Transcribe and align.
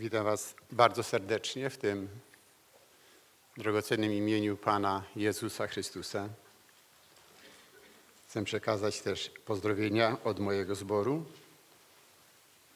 Witam 0.00 0.24
Was 0.24 0.54
bardzo 0.72 1.02
serdecznie 1.02 1.70
w 1.70 1.76
tym 1.76 2.08
drogocennym 3.56 4.12
imieniu 4.12 4.56
Pana 4.56 5.04
Jezusa 5.16 5.66
Chrystusa. 5.66 6.28
Chcę 8.28 8.44
przekazać 8.44 9.00
też 9.00 9.30
pozdrowienia 9.44 10.16
od 10.24 10.38
mojego 10.38 10.74
zboru, 10.74 11.24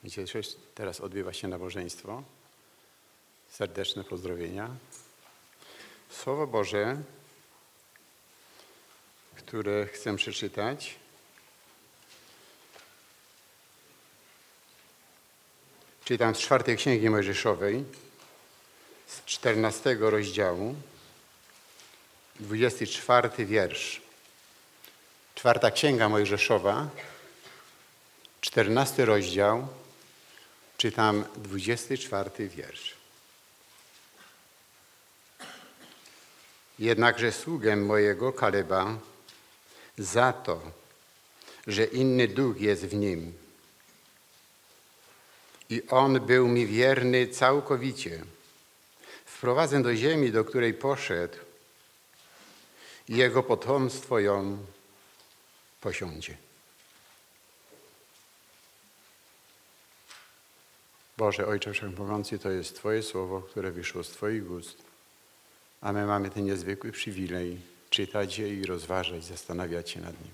też 0.03 0.57
teraz 0.75 1.01
odbywa 1.01 1.33
się 1.33 1.49
nabożeństwo. 1.49 2.23
Serdeczne 3.49 4.05
pozdrowienia. 4.05 4.71
Słowo 6.11 6.47
Boże, 6.47 7.03
które 9.37 9.87
chcę 9.87 10.17
przeczytać, 10.17 10.99
Czytam 16.05 16.35
z 16.35 16.39
czwartej 16.39 16.77
Księgi 16.77 17.11
Mojżeszowej, 17.11 17.85
z 19.07 19.25
czternastego 19.25 20.11
rozdziału, 20.11 20.75
24 22.41 23.47
wiersz. 23.47 24.03
Czwarta 25.35 25.71
Księga 25.71 26.09
Mojżeszowa, 26.09 26.89
czternasty 28.41 29.05
rozdział, 29.05 29.69
czytam 30.77 31.25
24 31.37 32.49
wiersz. 32.49 32.95
Jednakże 36.79 37.33
sługę 37.33 37.77
mojego 37.77 38.33
Kaleba 38.33 38.99
za 39.99 40.33
to, 40.33 40.61
że 41.67 41.85
inny 41.85 42.29
duch 42.29 42.61
jest 42.61 42.87
w 42.87 42.95
nim, 42.95 43.44
i 45.75 45.89
on 45.89 46.21
był 46.21 46.49
mi 46.49 46.67
wierny 46.67 47.29
całkowicie. 47.29 48.25
Wprowadzę 49.25 49.83
do 49.83 49.97
ziemi, 49.97 50.33
do 50.33 50.45
której 50.45 50.75
poszedł, 50.75 51.37
i 53.09 53.17
jego 53.17 53.43
potomstwo 53.43 54.19
ją 54.19 54.59
posiądzie. 55.81 56.37
Boże, 61.17 61.47
Ojcze 61.47 61.73
Wszechmogący, 61.73 62.39
to 62.39 62.51
jest 62.51 62.77
Twoje 62.77 63.03
słowo, 63.03 63.41
które 63.41 63.71
wyszło 63.71 64.05
z 64.05 64.11
Twoich 64.11 64.51
ust, 64.51 64.79
a 65.81 65.93
my 65.93 66.07
mamy 66.07 66.31
ten 66.31 66.45
niezwykły 66.45 66.93
przywilej 66.93 67.61
czytać 67.91 68.39
je 68.39 68.55
i 68.55 68.67
rozważać, 68.67 69.25
zastanawiać 69.25 69.91
się 69.91 70.01
nad 70.01 70.21
nim. 70.21 70.31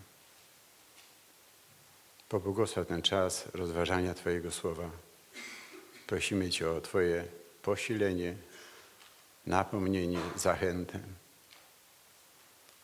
Pobłogosław 2.28 2.86
ten 2.86 3.02
czas 3.02 3.48
rozważania 3.54 4.14
Twojego 4.14 4.50
słowa. 4.50 4.91
Prosimy 6.11 6.50
Cię 6.50 6.70
o 6.70 6.80
Twoje 6.80 7.25
posilenie, 7.62 8.36
napomnienie, 9.47 10.19
zachętę, 10.36 11.00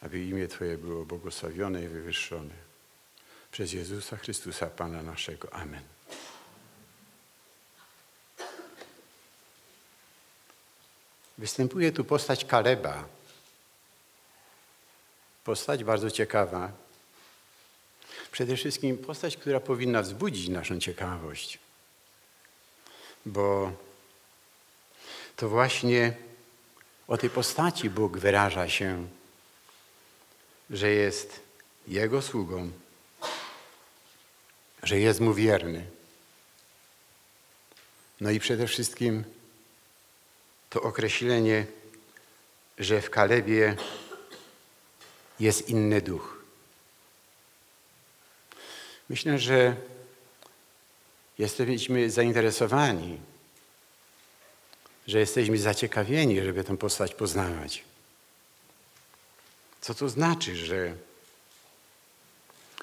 aby 0.03 0.25
imię 0.25 0.49
Twoje 0.49 0.79
było 0.79 1.05
błogosławione 1.05 1.85
i 1.85 1.89
wywyższone. 1.89 2.55
Przez 3.53 3.73
Jezusa 3.73 4.17
Chrystusa, 4.17 4.67
Pana 4.67 5.03
naszego. 5.03 5.53
Amen. 5.53 5.83
Występuje 11.39 11.93
tu 11.93 12.05
postać 12.05 12.45
Kaleba. 12.45 13.09
Postać 15.45 15.85
bardzo 15.85 16.11
ciekawa. 16.11 16.73
Przede 18.33 18.57
wszystkim 18.57 18.99
postać, 18.99 19.37
która 19.37 19.61
powinna 19.61 20.03
wzbudzić 20.03 20.49
naszą 20.49 20.81
ciekawość 20.81 21.66
bo 23.27 23.73
to 25.37 25.49
właśnie 25.49 26.13
o 27.09 27.19
tej 27.19 27.31
postaci 27.31 27.91
Bóg 27.91 28.19
wyraża 28.19 28.69
się, 28.69 29.09
że 30.71 30.91
jest 30.91 31.41
Jego 31.89 32.23
sługą, 32.23 32.71
że 34.83 34.99
jest 34.99 35.21
Mu 35.21 35.35
wierny. 35.35 35.87
No 38.21 38.31
i 38.31 38.41
przede 38.41 38.67
wszystkim 38.67 39.25
to 40.71 40.83
określenie, 40.83 41.67
że 42.79 43.03
w 43.03 43.11
Kalebie 43.11 43.77
jest 45.41 45.69
inny 45.69 46.01
duch. 46.01 46.37
Myślę, 49.09 49.39
że 49.39 49.77
Jesteśmy 51.39 52.11
zainteresowani, 52.11 53.19
że 55.07 55.19
jesteśmy 55.19 55.59
zaciekawieni, 55.59 56.41
żeby 56.41 56.65
tę 56.65 56.77
postać 56.77 57.15
poznawać. 57.15 57.85
Co 59.81 59.95
to 59.95 60.09
znaczy, 60.09 60.57
że 60.57 60.95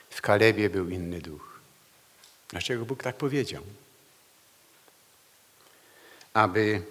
w 0.09 0.21
Kalebie 0.21 0.69
był 0.69 0.89
inny 0.89 1.21
duch? 1.21 1.59
Dlaczego 2.49 2.85
Bóg 2.85 3.03
tak 3.03 3.15
powiedział? 3.15 3.63
Aby 6.33 6.81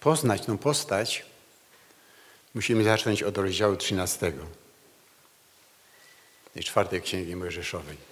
poznać 0.00 0.46
tę 0.46 0.58
postać, 0.58 1.24
musimy 2.54 2.84
zacząć 2.84 3.22
od 3.22 3.38
rozdziału 3.38 3.76
13 3.76 4.32
tej 6.54 6.64
czwartej 6.64 7.02
księgi 7.02 7.36
Mojżeszowej 7.36 8.11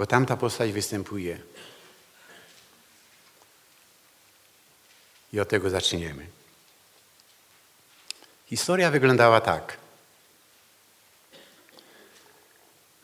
bo 0.00 0.06
tam 0.06 0.26
ta 0.26 0.36
postać 0.36 0.72
występuje. 0.72 1.38
I 5.32 5.40
od 5.40 5.48
tego 5.48 5.70
zaczniemy. 5.70 6.26
Historia 8.46 8.90
wyglądała 8.90 9.40
tak. 9.40 9.76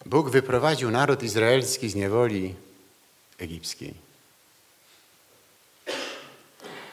Bóg 0.07 0.31
wyprowadził 0.31 0.91
naród 0.91 1.23
izraelski 1.23 1.89
z 1.89 1.95
niewoli 1.95 2.55
egipskiej. 3.39 3.95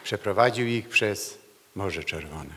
Przeprowadził 0.04 0.68
ich 0.68 0.90
przez 0.90 1.38
Morze 1.76 2.04
Czerwone. 2.04 2.56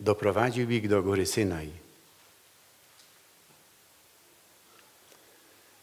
Doprowadził 0.00 0.70
ich 0.70 0.88
do 0.88 1.02
góry 1.02 1.26
Synaj 1.26 1.89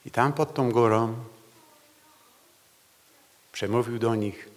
I 0.08 0.12
tam 0.12 0.34
pod 0.34 0.54
tą 0.54 0.72
górą 0.72 1.24
przemówił 3.52 4.00
do 4.00 4.16
nich. 4.16 4.50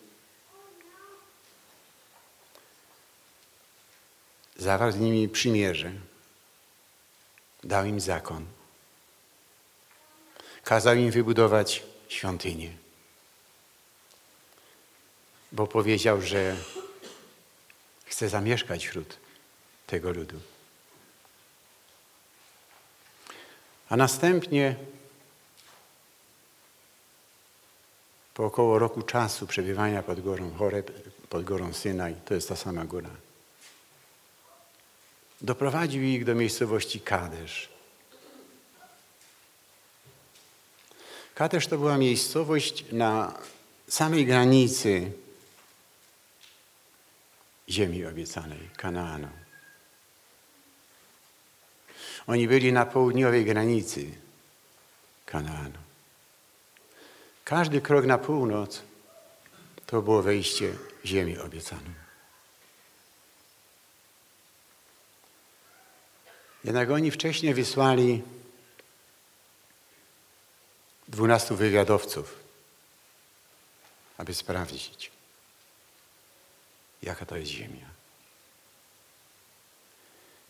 Zawarł 4.56 4.92
z 4.92 4.96
nimi 4.96 5.28
przymierze. 5.28 5.92
Dał 7.64 7.84
im 7.84 8.00
zakon. 8.00 8.46
Kazał 10.64 10.94
im 10.94 11.10
wybudować 11.10 11.82
świątynię. 12.08 12.76
Bo 15.52 15.66
powiedział, 15.66 16.22
że 16.22 16.56
chce 18.04 18.28
zamieszkać 18.28 18.86
wśród 18.86 19.16
tego 19.86 20.10
ludu. 20.10 20.40
A 23.88 23.96
następnie 23.96 24.76
Po 28.40 28.46
około 28.46 28.78
roku 28.78 29.02
czasu 29.02 29.46
przebywania 29.46 30.02
pod 30.02 30.20
górą 30.20 30.50
Horeb, 30.50 30.90
pod 31.28 31.44
górą 31.44 31.72
Synaj, 31.72 32.14
to 32.24 32.34
jest 32.34 32.48
ta 32.48 32.56
sama 32.56 32.84
góra, 32.84 33.10
doprowadził 35.40 36.02
ich 36.02 36.24
do 36.24 36.34
miejscowości 36.34 37.00
Kadesz. 37.00 37.68
Kadesz 41.34 41.66
to 41.66 41.78
była 41.78 41.98
miejscowość 41.98 42.84
na 42.92 43.38
samej 43.88 44.26
granicy 44.26 45.12
ziemi 47.68 48.06
obiecanej, 48.06 48.70
Kanaanu. 48.76 49.28
Oni 52.26 52.48
byli 52.48 52.72
na 52.72 52.86
południowej 52.86 53.44
granicy 53.44 54.10
Kanaanu. 55.26 55.89
Każdy 57.44 57.80
krok 57.80 58.06
na 58.06 58.18
północ 58.18 58.82
to 59.86 60.02
było 60.02 60.22
wejście 60.22 60.72
w 61.04 61.06
ziemię 61.06 61.42
obiecaną. 61.42 61.90
Jednak 66.64 66.90
oni 66.90 67.10
wcześniej 67.10 67.54
wysłali 67.54 68.22
dwunastu 71.08 71.56
wywiadowców, 71.56 72.36
aby 74.18 74.34
sprawdzić, 74.34 75.10
jaka 77.02 77.26
to 77.26 77.36
jest 77.36 77.50
ziemia. 77.50 77.86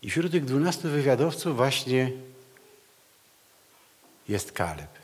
I 0.02 0.10
wśród 0.10 0.32
tych 0.32 0.44
dwunastu 0.44 0.88
wywiadowców 0.88 1.56
właśnie 1.56 2.12
jest 4.28 4.52
Kaleb. 4.52 4.99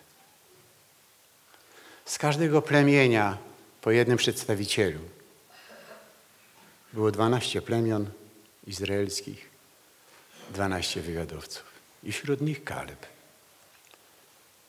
Z 2.06 2.18
każdego 2.18 2.62
plemienia 2.62 3.38
po 3.80 3.90
jednym 3.90 4.18
przedstawicielu. 4.18 5.00
Było 6.92 7.10
12 7.10 7.62
plemion 7.62 8.10
izraelskich, 8.66 9.50
12 10.50 11.00
wywiadowców. 11.00 11.64
I 12.02 12.12
wśród 12.12 12.40
nich 12.40 12.64
Kaleb. 12.64 13.06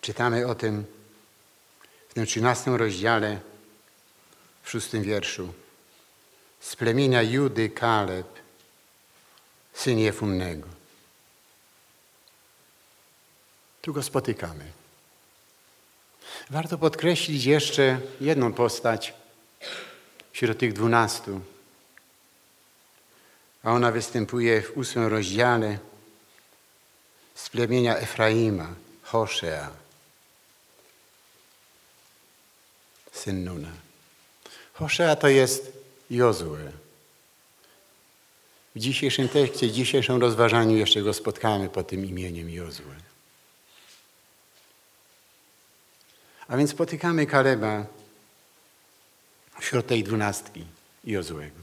Czytamy 0.01 0.47
o 0.47 0.55
tym 0.55 0.85
w 2.09 2.13
tym 2.13 2.25
13 2.25 2.77
rozdziale, 2.77 3.39
w 4.63 4.69
szóstym 4.69 5.03
wierszu. 5.03 5.53
Z 6.59 6.75
plemienia 6.75 7.21
Judy 7.21 7.69
Kaleb, 7.69 8.27
syn 9.73 9.99
Jefunnego. 9.99 10.67
Tu 13.81 13.93
go 13.93 14.03
spotykamy. 14.03 14.76
Warto 16.49 16.77
podkreślić 16.77 17.45
jeszcze 17.45 17.99
jedną 18.21 18.53
postać 18.53 19.13
wśród 20.31 20.57
tych 20.57 20.73
dwunastu. 20.73 21.41
A 23.63 23.71
ona 23.71 23.91
występuje 23.91 24.61
w 24.61 24.77
ósmym 24.77 25.07
rozdziale 25.07 25.77
z 27.35 27.49
plemienia 27.49 27.97
Efraima, 27.97 28.75
Hoszea, 29.03 29.69
syn 33.11 33.43
Nuna. 33.43 33.71
Hoszea 34.73 35.15
to 35.15 35.27
jest 35.27 35.71
Jozue. 36.09 36.71
W 38.75 38.79
dzisiejszym 38.79 39.29
tekście, 39.29 39.67
w 39.67 39.71
dzisiejszym 39.71 40.21
rozważaniu 40.21 40.77
jeszcze 40.77 41.01
go 41.01 41.13
spotkamy 41.13 41.69
pod 41.69 41.87
tym 41.87 42.05
imieniem 42.05 42.49
Jozue. 42.49 42.95
A 46.47 46.57
więc 46.57 46.71
spotykamy 46.71 47.25
Kaleba 47.25 47.85
wśród 49.59 49.87
tej 49.87 50.03
dwunastki 50.03 50.65
Jozłego. 51.03 51.59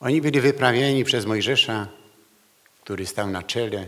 Oni 0.00 0.20
byli 0.20 0.40
wyprawieni 0.40 1.04
przez 1.04 1.26
Mojżesza, 1.26 1.88
który 2.84 3.06
stał 3.06 3.30
na 3.30 3.42
czele 3.42 3.86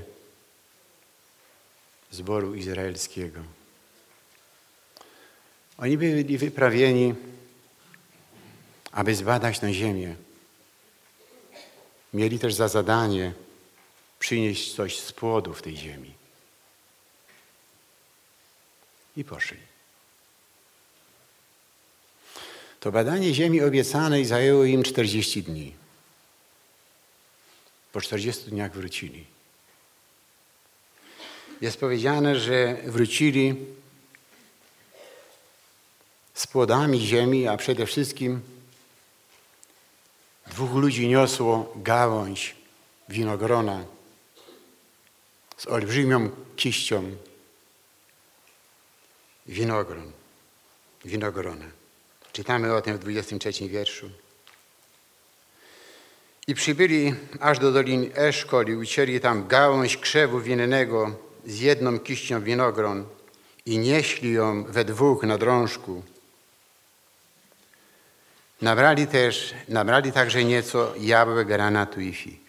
zboru 2.10 2.54
izraelskiego. 2.54 3.40
Oni 5.78 5.98
byli 5.98 6.38
wyprawieni, 6.38 7.14
aby 8.92 9.14
zbadać 9.14 9.58
tę 9.58 9.72
ziemię. 9.72 10.16
Mieli 12.14 12.38
też 12.38 12.54
za 12.54 12.68
zadanie 12.68 13.32
przynieść 14.18 14.74
coś 14.74 15.00
z 15.00 15.12
płodów 15.12 15.62
tej 15.62 15.76
ziemi. 15.76 16.17
I 19.18 19.24
poszli. 19.24 19.58
To 22.80 22.92
badanie 22.92 23.34
ziemi 23.34 23.62
obiecanej 23.62 24.24
zajęło 24.24 24.64
im 24.64 24.82
40 24.82 25.42
dni. 25.42 25.74
Po 27.92 28.00
40 28.00 28.50
dniach 28.50 28.72
wrócili. 28.72 29.24
Jest 31.60 31.80
powiedziane, 31.80 32.40
że 32.40 32.76
wrócili 32.84 33.54
z 36.34 36.46
płodami 36.46 37.06
ziemi, 37.06 37.48
a 37.48 37.56
przede 37.56 37.86
wszystkim 37.86 38.40
dwóch 40.46 40.74
ludzi 40.74 41.08
niosło 41.08 41.72
gałąź 41.76 42.56
winogrona 43.08 43.84
z 45.56 45.66
olbrzymią 45.66 46.30
kiścią 46.56 47.16
winogron, 49.48 50.12
winogrona. 51.04 51.64
Czytamy 52.32 52.74
o 52.74 52.80
tym 52.82 52.96
w 52.96 53.00
23 53.00 53.68
wierszu. 53.68 54.10
I 56.46 56.54
przybyli 56.54 57.14
aż 57.40 57.58
do 57.58 57.72
doliny 57.72 58.14
Eszkol 58.14 58.66
i 58.66 58.74
ucięli 58.74 59.20
tam 59.20 59.48
gałąź 59.48 59.96
krzewu 59.96 60.40
winnego 60.40 61.16
z 61.46 61.60
jedną 61.60 61.98
kiścią 61.98 62.42
winogron 62.42 63.06
i 63.66 63.78
nieśli 63.78 64.32
ją 64.32 64.64
we 64.64 64.84
dwóch 64.84 65.22
na 65.22 65.38
drążku. 65.38 66.02
Nabrali 68.62 69.06
też, 69.06 69.54
nabrali 69.68 70.12
także 70.12 70.44
nieco 70.44 70.94
jabłek, 71.00 71.48
granatu 71.48 72.00
i 72.00 72.12
fig. 72.12 72.40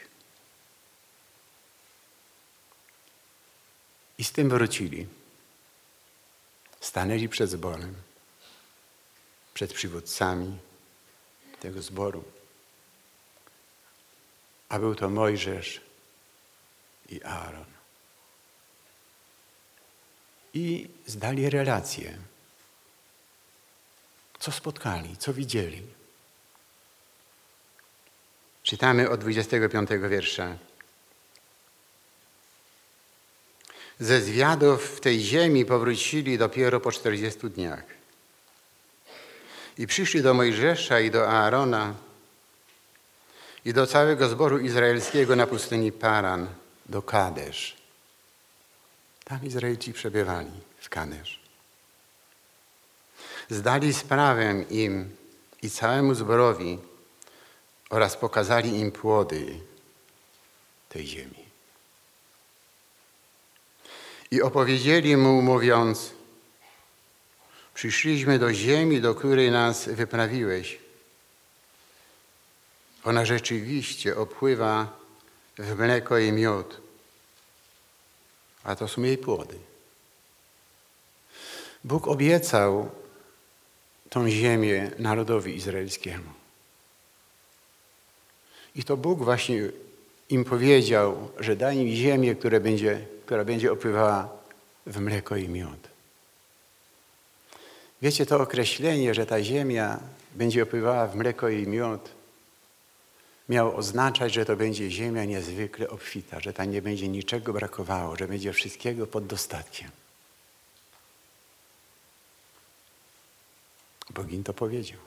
I 4.18 4.24
z 4.24 4.32
tym 4.32 4.50
wrócili. 4.50 5.19
Stanęli 6.80 7.30
przed 7.30 7.50
zborem, 7.50 7.96
przed 9.54 9.74
przywódcami 9.74 10.58
tego 11.60 11.82
zboru. 11.82 12.24
A 14.70 14.80
był 14.80 14.96
to 14.96 15.10
Mojżesz 15.10 15.82
i 17.10 17.24
Aaron. 17.24 17.66
I 20.54 20.90
zdali 21.06 21.50
relację. 21.50 22.18
Co 24.40 24.52
spotkali, 24.52 25.18
co 25.18 25.34
widzieli. 25.34 25.84
Czytamy 28.64 29.10
od 29.10 29.20
25 29.20 29.90
wiersza. 30.10 30.58
Ze 34.00 34.22
zwiadów 34.22 34.98
w 34.98 35.00
tej 35.00 35.20
ziemi 35.20 35.66
powrócili 35.66 36.38
dopiero 36.38 36.80
po 36.80 36.92
40 36.92 37.50
dniach. 37.50 37.84
I 39.78 39.88
przyszli 39.88 40.22
do 40.22 40.34
Mojżesza 40.34 41.00
i 41.00 41.12
do 41.12 41.30
Aarona 41.30 41.94
i 43.66 43.74
do 43.74 43.88
całego 43.88 44.30
zboru 44.30 44.60
izraelskiego 44.60 45.36
na 45.36 45.48
pustyni 45.48 45.92
Paran, 45.92 46.48
do 46.86 47.02
Kadesz. 47.02 47.78
Tam 49.24 49.46
Izraelici 49.46 49.94
przebywali, 49.94 50.52
w 50.80 50.90
Kadesz. 50.90 51.40
Zdali 53.50 53.94
sprawę 53.94 54.64
im 54.70 55.16
i 55.62 55.70
całemu 55.70 56.14
zborowi 56.16 56.80
oraz 57.90 58.18
pokazali 58.18 58.80
im 58.80 58.92
płody 58.92 59.60
tej 60.90 61.08
ziemi. 61.08 61.39
I 64.32 64.42
opowiedzieli 64.42 65.18
mu, 65.18 65.42
mówiąc, 65.42 66.12
przyszliśmy 67.74 68.40
do 68.40 68.54
ziemi, 68.54 69.02
do 69.02 69.16
której 69.16 69.52
nas 69.52 69.90
wyprawiłeś. 69.90 70.80
Ona 73.04 73.26
rzeczywiście 73.26 74.18
opływa 74.18 75.00
w 75.58 75.80
mleko 75.80 76.18
i 76.18 76.32
miód, 76.32 76.82
a 78.64 78.76
to 78.76 78.88
są 78.88 79.04
jej 79.04 79.18
płody. 79.18 79.60
Bóg 81.84 82.08
obiecał 82.08 82.92
tą 84.10 84.30
ziemię 84.30 84.92
narodowi 85.00 85.56
izraelskiemu. 85.56 86.34
I 88.76 88.84
to 88.84 88.98
Bóg 88.98 89.24
właśnie 89.24 89.70
im 90.30 90.44
powiedział, 90.44 91.30
że 91.40 91.56
da 91.56 91.74
im 91.74 91.96
ziemię, 91.96 92.36
która 92.36 92.60
będzie, 92.60 93.06
która 93.26 93.46
będzie 93.46 93.72
opływała 93.72 94.30
w 94.86 95.00
mleko 95.00 95.36
i 95.36 95.50
miód. 95.50 95.90
Wiecie, 98.02 98.26
to 98.26 98.42
określenie, 98.42 99.14
że 99.14 99.26
ta 99.26 99.44
ziemia 99.44 100.00
będzie 100.36 100.64
opływała 100.64 101.08
w 101.08 101.16
mleko 101.16 101.50
i 101.50 101.68
miód, 101.68 102.10
miało 103.50 103.76
oznaczać, 103.76 104.34
że 104.34 104.46
to 104.46 104.56
będzie 104.56 104.92
ziemia 104.92 105.26
niezwykle 105.26 105.90
obfita, 105.90 106.40
że 106.40 106.54
tam 106.54 106.72
nie 106.72 106.82
będzie 106.82 107.08
niczego 107.08 107.54
brakowało, 107.54 108.16
że 108.16 108.28
będzie 108.28 108.54
wszystkiego 108.54 109.08
pod 109.08 109.28
dostatkiem. 109.28 109.92
Bogin 114.10 114.44
to 114.44 114.54
powiedział. 114.54 115.00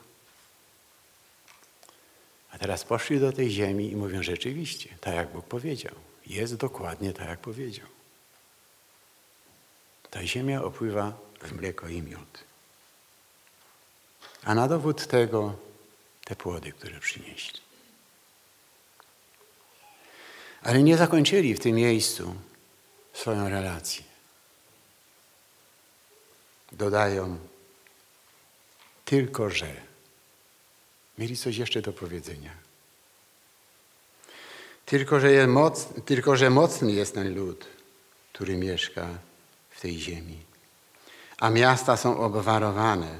A 2.53 2.57
teraz 2.57 2.83
poszli 2.83 3.19
do 3.19 3.31
tej 3.31 3.49
ziemi 3.49 3.91
i 3.91 3.95
mówią 3.95 4.23
rzeczywiście, 4.23 4.89
tak 5.01 5.15
jak 5.15 5.31
Bóg 5.31 5.45
powiedział. 5.45 5.95
Jest 6.27 6.55
dokładnie 6.55 7.13
tak, 7.13 7.27
jak 7.27 7.39
powiedział. 7.39 7.87
Ta 10.09 10.25
ziemia 10.25 10.63
opływa 10.63 11.13
w 11.41 11.51
mleko 11.51 11.87
i 11.87 12.01
miód. 12.01 12.43
A 14.43 14.55
na 14.55 14.67
dowód 14.67 15.07
tego 15.07 15.55
te 16.25 16.35
płody, 16.35 16.71
które 16.71 16.99
przynieśli. 16.99 17.59
Ale 20.61 20.83
nie 20.83 20.97
zakończyli 20.97 21.55
w 21.55 21.59
tym 21.59 21.75
miejscu 21.75 22.35
swoją 23.13 23.49
relację. 23.49 24.03
Dodają 26.71 27.39
tylko, 29.05 29.49
że 29.49 29.92
mieli 31.17 31.37
coś 31.37 31.57
jeszcze 31.57 31.81
do 31.81 31.93
powiedzenia. 31.93 32.51
Tylko 34.85 35.19
że, 35.19 35.47
moc, 35.47 35.87
tylko, 36.05 36.35
że 36.35 36.49
mocny 36.49 36.91
jest 36.91 37.13
ten 37.13 37.35
lud, 37.35 37.65
który 38.33 38.57
mieszka 38.57 39.07
w 39.69 39.81
tej 39.81 39.99
ziemi. 39.99 40.39
A 41.37 41.49
miasta 41.49 41.97
są 41.97 42.19
obwarowane, 42.19 43.19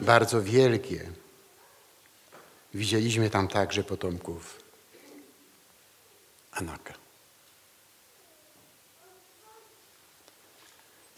bardzo 0.00 0.42
wielkie. 0.42 1.10
Widzieliśmy 2.74 3.30
tam 3.30 3.48
także 3.48 3.84
potomków 3.84 4.62
Anaka. 6.52 6.94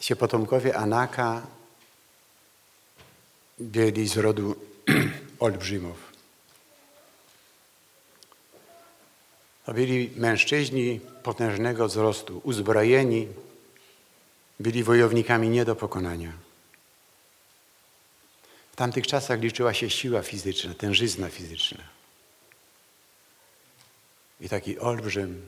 Ci 0.00 0.16
potomkowie 0.16 0.76
Anaka 0.76 1.42
byli 3.58 4.08
z 4.08 4.16
rodu 4.16 4.71
olbrzymów. 5.38 6.12
To 9.66 9.74
byli 9.74 10.10
mężczyźni 10.16 11.00
potężnego 11.22 11.88
wzrostu, 11.88 12.40
uzbrojeni, 12.44 13.28
byli 14.60 14.84
wojownikami 14.84 15.48
nie 15.48 15.64
do 15.64 15.76
pokonania. 15.76 16.32
W 18.72 18.76
tamtych 18.76 19.06
czasach 19.06 19.40
liczyła 19.40 19.74
się 19.74 19.90
siła 19.90 20.22
fizyczna, 20.22 20.74
tężyzna 20.74 21.28
fizyczna. 21.28 21.84
I 24.40 24.48
taki 24.48 24.78
olbrzym, 24.78 25.46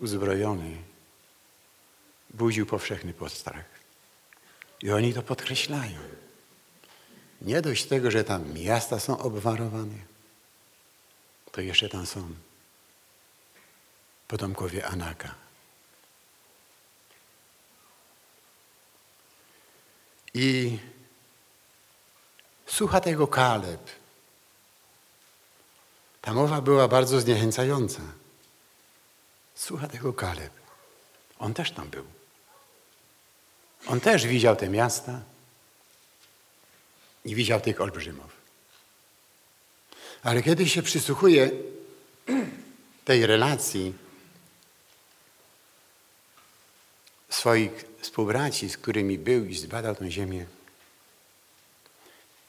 uzbrojony, 0.00 0.76
budził 2.30 2.66
powszechny 2.66 3.14
postrach. 3.14 3.64
I 4.82 4.90
oni 4.90 5.14
to 5.14 5.22
podkreślają. 5.22 5.98
Nie 7.40 7.62
dość 7.62 7.84
tego, 7.84 8.10
że 8.10 8.24
tam 8.24 8.52
miasta 8.52 9.00
są 9.00 9.18
obwarowane, 9.18 9.98
to 11.52 11.60
jeszcze 11.60 11.88
tam 11.88 12.06
są 12.06 12.28
potomkowie 14.28 14.86
Anaka. 14.86 15.34
I 20.34 20.78
słucha 22.66 23.00
tego 23.00 23.26
Kaleb. 23.26 23.90
Ta 26.20 26.32
mowa 26.32 26.60
była 26.60 26.88
bardzo 26.88 27.20
zniechęcająca. 27.20 28.00
Słucha 29.54 29.88
tego 29.88 30.12
Kaleb. 30.12 30.52
On 31.38 31.54
też 31.54 31.70
tam 31.70 31.88
był. 31.88 32.04
On 33.86 34.00
też 34.00 34.26
widział 34.26 34.56
te 34.56 34.68
miasta 34.68 35.20
i 37.24 37.34
widział 37.34 37.60
tych 37.60 37.80
olbrzymów. 37.80 38.36
Ale 40.22 40.42
kiedy 40.42 40.68
się 40.68 40.82
przysłuchuje 40.82 41.50
tej 43.04 43.26
relacji 43.26 43.94
swoich 47.28 47.84
współbraci, 48.00 48.70
z 48.70 48.76
którymi 48.76 49.18
był 49.18 49.44
i 49.44 49.54
zbadał 49.54 49.94
tę 49.94 50.10
ziemię, 50.10 50.46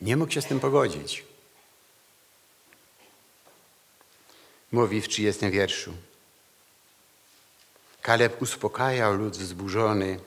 nie 0.01 0.17
mógł 0.17 0.31
się 0.31 0.41
z 0.41 0.45
tym 0.45 0.59
pogodzić. 0.59 1.23
Mówi 4.71 5.01
w 5.01 5.07
30 5.07 5.51
wierszu. 5.51 5.93
Kaleb 8.01 8.41
uspokajał 8.41 9.13
lud 9.13 9.37
wzburzony 9.37 10.19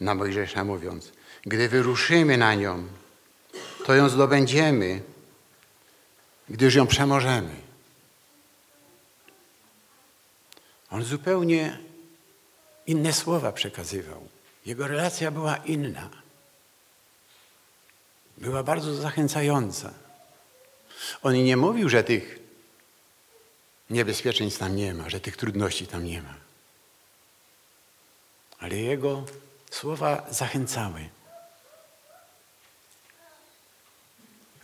na 0.00 0.14
Mojżesza 0.14 0.64
mówiąc, 0.64 1.12
gdy 1.42 1.68
wyruszymy 1.68 2.36
na 2.36 2.54
nią, 2.54 2.88
to 3.84 3.94
ją 3.94 4.08
zdobędziemy, 4.08 5.02
gdyż 6.48 6.74
ją 6.74 6.86
przemożemy. 6.86 7.54
On 10.90 11.02
zupełnie 11.02 11.78
inne 12.86 13.12
słowa 13.12 13.52
przekazywał. 13.52 14.28
Jego 14.66 14.88
relacja 14.88 15.30
była 15.30 15.56
inna. 15.56 16.10
Była 18.38 18.62
bardzo 18.62 18.94
zachęcająca. 18.94 19.94
On 21.22 21.34
nie 21.34 21.56
mówił, 21.56 21.88
że 21.88 22.04
tych 22.04 22.38
niebezpieczeństw 23.90 24.58
tam 24.58 24.76
nie 24.76 24.94
ma, 24.94 25.10
że 25.10 25.20
tych 25.20 25.36
trudności 25.36 25.86
tam 25.86 26.04
nie 26.04 26.22
ma. 26.22 26.34
Ale 28.58 28.76
jego 28.76 29.24
słowa 29.70 30.26
zachęcały. 30.30 31.08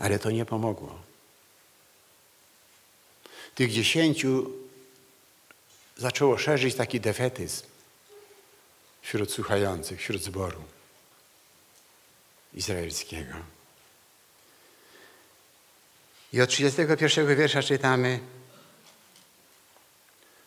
Ale 0.01 0.19
to 0.19 0.31
nie 0.31 0.45
pomogło. 0.45 0.99
Tych 3.55 3.73
dziesięciu 3.73 4.51
zaczęło 5.97 6.39
szerzyć 6.39 6.75
taki 6.75 7.01
defetyzm 7.01 7.67
wśród 9.03 9.33
słuchających, 9.33 10.01
wśród 10.01 10.23
zboru 10.23 10.65
izraelskiego. 12.55 13.35
I 16.33 16.41
od 16.41 16.51
31 16.51 17.37
wiersza 17.37 17.63
czytamy 17.63 18.21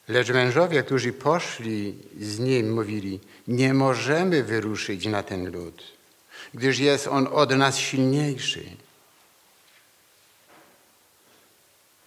Lecz 0.08 0.30
mężowie, 0.30 0.84
którzy 0.84 1.14
poszli 1.14 1.98
z 2.20 2.40
nim, 2.40 2.74
mówili, 2.74 3.20
nie 3.48 3.74
możemy 3.74 4.44
wyruszyć 4.44 5.06
na 5.06 5.24
ten 5.24 5.52
lud, 5.52 5.84
gdyż 6.54 6.80
jest 6.80 7.08
on 7.08 7.28
od 7.32 7.52
nas 7.52 7.78
silniejszy. 7.78 8.64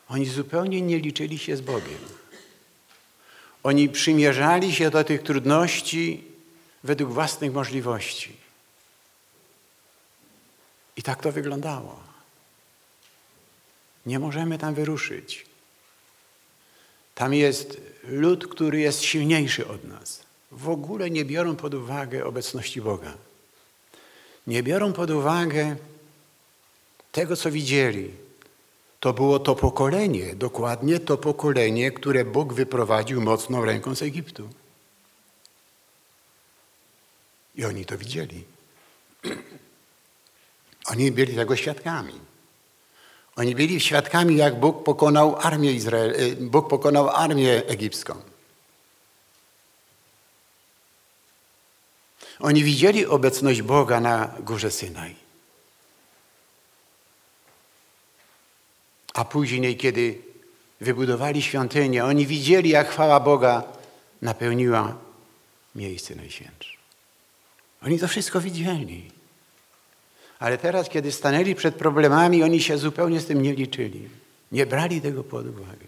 Oni 0.08 0.26
zupełnie 0.26 0.82
nie 0.82 0.98
liczyli 0.98 1.38
się 1.38 1.56
z 1.56 1.60
Bogiem. 1.60 1.98
Oni 3.62 3.88
przymierzali 3.88 4.74
się 4.74 4.90
do 4.90 5.04
tych 5.04 5.22
trudności 5.22 6.24
według 6.84 7.12
własnych 7.12 7.52
możliwości. 7.52 8.36
I 10.96 11.02
tak 11.02 11.22
to 11.22 11.32
wyglądało. 11.32 12.00
Nie 14.06 14.18
możemy 14.18 14.58
tam 14.58 14.74
wyruszyć. 14.74 15.46
Tam 17.14 17.34
jest 17.34 17.80
lud, 18.04 18.46
który 18.48 18.80
jest 18.80 19.02
silniejszy 19.02 19.68
od 19.68 19.84
nas. 19.84 20.22
W 20.52 20.68
ogóle 20.68 21.10
nie 21.10 21.24
biorą 21.24 21.56
pod 21.56 21.74
uwagę 21.74 22.24
obecności 22.24 22.80
Boga. 22.80 23.14
Nie 24.46 24.62
biorą 24.62 24.92
pod 24.92 25.10
uwagę 25.10 25.76
tego, 27.12 27.36
co 27.36 27.50
widzieli. 27.50 28.25
To 29.06 29.12
było 29.12 29.38
to 29.38 29.54
pokolenie, 29.54 30.34
dokładnie 30.34 31.00
to 31.00 31.16
pokolenie, 31.16 31.90
które 31.90 32.24
Bóg 32.24 32.52
wyprowadził 32.52 33.20
mocną 33.20 33.64
ręką 33.64 33.94
z 33.94 34.02
Egiptu. 34.02 34.48
I 37.54 37.64
oni 37.64 37.84
to 37.84 37.98
widzieli. 37.98 38.44
Oni 40.90 41.12
byli 41.12 41.34
tego 41.34 41.56
świadkami. 41.56 42.12
Oni 43.36 43.54
byli 43.54 43.80
świadkami, 43.80 44.36
jak 44.36 44.60
Bóg 44.60 44.84
pokonał 44.84 45.36
armię, 45.36 45.72
Izrael, 45.72 46.10
y, 46.10 46.36
Bóg 46.36 46.68
pokonał 46.68 47.08
armię 47.08 47.66
egipską. 47.66 48.14
Oni 52.40 52.64
widzieli 52.64 53.06
obecność 53.06 53.62
Boga 53.62 54.00
na 54.00 54.34
górze 54.40 54.70
Synaj. 54.70 55.25
A 59.16 59.24
później, 59.24 59.76
kiedy 59.76 60.18
wybudowali 60.80 61.42
świątynię, 61.42 62.04
oni 62.04 62.26
widzieli, 62.26 62.70
jak 62.70 62.90
chwała 62.90 63.20
Boga 63.20 63.62
napełniła 64.22 64.98
miejsce 65.74 66.14
najświętsze. 66.14 66.76
Oni 67.82 67.98
to 67.98 68.08
wszystko 68.08 68.40
widzieli. 68.40 69.10
Ale 70.38 70.58
teraz, 70.58 70.88
kiedy 70.88 71.12
stanęli 71.12 71.54
przed 71.54 71.74
problemami, 71.74 72.42
oni 72.42 72.60
się 72.62 72.78
zupełnie 72.78 73.20
z 73.20 73.26
tym 73.26 73.42
nie 73.42 73.54
liczyli. 73.54 74.08
Nie 74.52 74.66
brali 74.66 75.00
tego 75.00 75.24
pod 75.24 75.46
uwagę. 75.46 75.86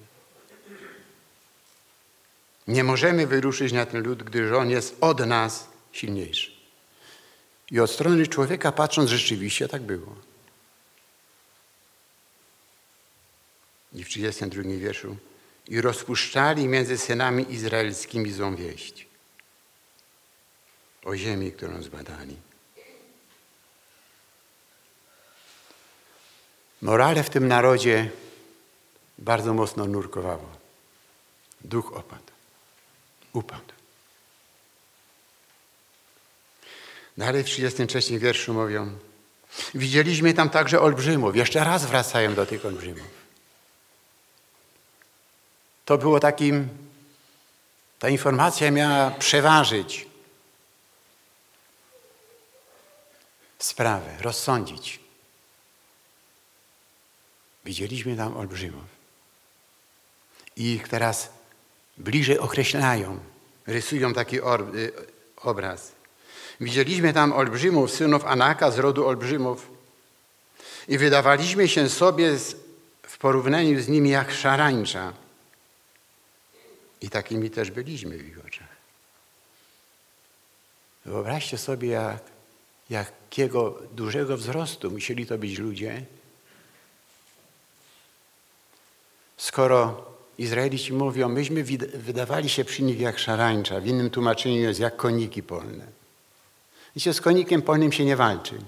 Nie 2.68 2.84
możemy 2.84 3.26
wyruszyć 3.26 3.72
na 3.72 3.86
ten 3.86 4.02
lud, 4.02 4.22
gdyż 4.22 4.52
on 4.52 4.70
jest 4.70 4.96
od 5.00 5.26
nas 5.26 5.68
silniejszy. 5.92 6.50
I 7.70 7.80
od 7.80 7.90
strony 7.90 8.26
człowieka 8.26 8.72
patrząc, 8.72 9.10
rzeczywiście 9.10 9.68
tak 9.68 9.82
było. 9.82 10.27
I 13.92 14.04
w 14.04 14.08
32 14.08 14.62
wierszu. 14.62 15.16
I 15.68 15.80
rozpuszczali 15.80 16.68
między 16.68 16.98
synami 16.98 17.52
izraelskimi 17.52 18.32
złą 18.32 18.56
wieść 18.56 19.08
o 21.04 21.16
ziemi, 21.16 21.52
którą 21.52 21.82
zbadali. 21.82 22.36
Morale 26.82 27.24
w 27.24 27.30
tym 27.30 27.48
narodzie 27.48 28.10
bardzo 29.18 29.54
mocno 29.54 29.86
nurkowało. 29.86 30.48
Duch 31.60 31.92
opadł. 31.92 32.32
Upadł. 33.32 33.72
Dalej 37.16 37.42
w 37.42 37.46
33 37.46 38.18
wierszu 38.18 38.54
mówią, 38.54 38.98
widzieliśmy 39.74 40.34
tam 40.34 40.50
także 40.50 40.80
olbrzymów. 40.80 41.36
Jeszcze 41.36 41.64
raz 41.64 41.86
wracają 41.86 42.34
do 42.34 42.46
tych 42.46 42.66
olbrzymów. 42.66 43.17
To 45.88 45.98
było 45.98 46.20
takim 46.20 46.68
Ta 47.98 48.08
informacja 48.08 48.70
miała 48.70 49.10
przeważyć 49.10 50.06
sprawę, 53.58 54.16
rozsądzić. 54.20 55.00
Widzieliśmy 57.64 58.16
tam 58.16 58.36
olbrzymów. 58.36 58.84
I 60.56 60.72
ich 60.72 60.88
teraz 60.88 61.30
bliżej 61.98 62.38
określają, 62.38 63.20
rysują 63.66 64.14
taki 64.14 64.36
y, 64.36 64.40
obraz. 65.36 65.92
Widzieliśmy 66.60 67.12
tam 67.12 67.32
olbrzymów, 67.32 67.90
synów 67.90 68.24
Anaka 68.24 68.70
z 68.70 68.78
rodu 68.78 69.06
olbrzymów 69.06 69.70
i 70.88 70.98
wydawaliśmy 70.98 71.68
się 71.68 71.88
sobie 71.88 72.38
w 73.02 73.18
porównaniu 73.18 73.80
z 73.80 73.88
nimi 73.88 74.10
jak 74.10 74.32
szarańcza. 74.32 75.27
I 77.00 77.10
takimi 77.10 77.50
też 77.50 77.70
byliśmy 77.70 78.18
w 78.18 78.28
ich 78.28 78.46
oczach. 78.46 78.78
Wyobraźcie 81.04 81.58
sobie, 81.58 81.88
jak, 81.88 82.22
jakiego 82.90 83.78
dużego 83.92 84.36
wzrostu 84.36 84.90
musieli 84.90 85.26
to 85.26 85.38
być 85.38 85.58
ludzie, 85.58 86.02
skoro 89.36 90.04
Izraelici 90.38 90.92
mówią, 90.92 91.28
myśmy 91.28 91.64
wydawali 91.94 92.48
się 92.48 92.64
przy 92.64 92.82
nich 92.82 93.00
jak 93.00 93.18
szarańcza, 93.18 93.80
w 93.80 93.86
innym 93.86 94.10
tłumaczeniu 94.10 94.56
jest 94.56 94.80
jak 94.80 94.96
koniki 94.96 95.42
polne. 95.42 95.86
Wiecie, 96.96 97.14
z 97.14 97.20
konikiem 97.20 97.62
polnym 97.62 97.92
się 97.92 98.04
nie 98.04 98.16
walczy. 98.16 98.58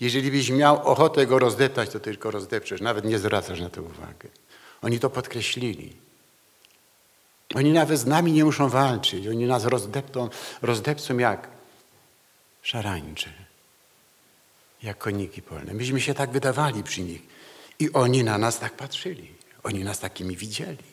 Jeżeli 0.00 0.30
byś 0.30 0.50
miał 0.50 0.88
ochotę 0.88 1.26
go 1.26 1.38
rozdeptać, 1.38 1.90
to 1.90 2.00
tylko 2.00 2.30
rozdepczesz, 2.30 2.80
nawet 2.80 3.04
nie 3.04 3.18
zwracasz 3.18 3.60
na 3.60 3.70
to 3.70 3.82
uwagę. 3.82 4.28
Oni 4.82 4.98
to 4.98 5.10
podkreślili. 5.10 5.96
Oni 7.54 7.72
nawet 7.72 7.98
z 7.98 8.06
nami 8.06 8.32
nie 8.32 8.44
muszą 8.44 8.68
walczyć. 8.68 9.26
Oni 9.26 9.46
nas 9.46 9.64
rozdeptą, 9.64 10.28
rozdepcą 10.62 11.18
jak 11.18 11.48
szarańcze, 12.62 13.32
jak 14.82 14.98
koniki 14.98 15.42
polne. 15.42 15.74
Myśmy 15.74 16.00
się 16.00 16.14
tak 16.14 16.30
wydawali 16.30 16.82
przy 16.82 17.02
nich. 17.02 17.22
I 17.78 17.92
oni 17.92 18.24
na 18.24 18.38
nas 18.38 18.58
tak 18.58 18.72
patrzyli. 18.72 19.32
Oni 19.62 19.84
nas 19.84 19.98
takimi 19.98 20.36
widzieli. 20.36 20.92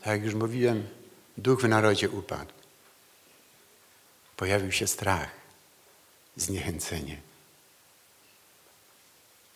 Tak 0.00 0.12
jak 0.12 0.24
już 0.24 0.34
mówiłem, 0.34 0.88
duch 1.36 1.60
w 1.62 1.68
narodzie 1.68 2.10
upadł. 2.10 2.52
Pojawił 4.36 4.72
się 4.72 4.86
strach, 4.86 5.30
zniechęcenie. 6.36 7.20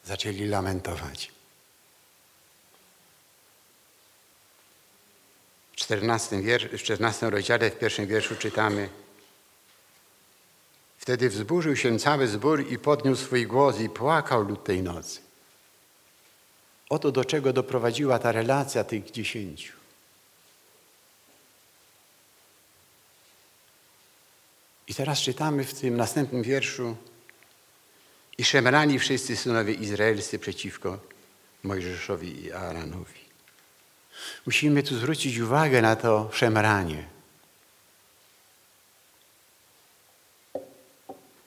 Zaczęli 0.09 0.45
lamentować. 0.45 1.33
W 5.73 5.77
14, 5.77 6.43
w 6.73 6.79
14 6.79 7.31
rozdziale, 7.31 7.71
w 7.71 7.79
pierwszym 7.79 8.07
wierszu 8.07 8.37
czytamy 8.37 8.89
Wtedy 10.99 11.29
wzburzył 11.29 11.77
się 11.77 11.99
cały 11.99 12.29
zbór 12.29 12.73
i 12.73 12.79
podniósł 12.79 13.25
swój 13.25 13.47
głos 13.47 13.81
i 13.81 13.89
płakał 13.89 14.43
lud 14.45 14.65
tej 14.65 14.83
nocy. 14.83 15.21
Oto 16.89 17.13
do 17.13 17.25
czego 17.25 17.53
doprowadziła 17.53 18.19
ta 18.19 18.33
relacja 18.33 18.85
tych 18.85 19.11
dziesięciu. 19.11 19.73
I 24.87 24.95
teraz 24.95 25.21
czytamy 25.21 25.65
w 25.65 25.75
tym 25.81 25.97
następnym 25.97 26.43
wierszu 26.43 26.97
i 28.39 28.45
szemrali 28.45 28.99
wszyscy 28.99 29.37
synowie 29.37 29.75
izraelscy 29.75 30.39
przeciwko 30.39 30.99
Mojżeszowi 31.63 32.45
i 32.45 32.53
Aaronowi. 32.53 33.21
Musimy 34.47 34.83
tu 34.83 34.97
zwrócić 34.97 35.39
uwagę 35.39 35.83
na 35.83 35.97
to 35.97 36.31
szemranie. 36.33 37.05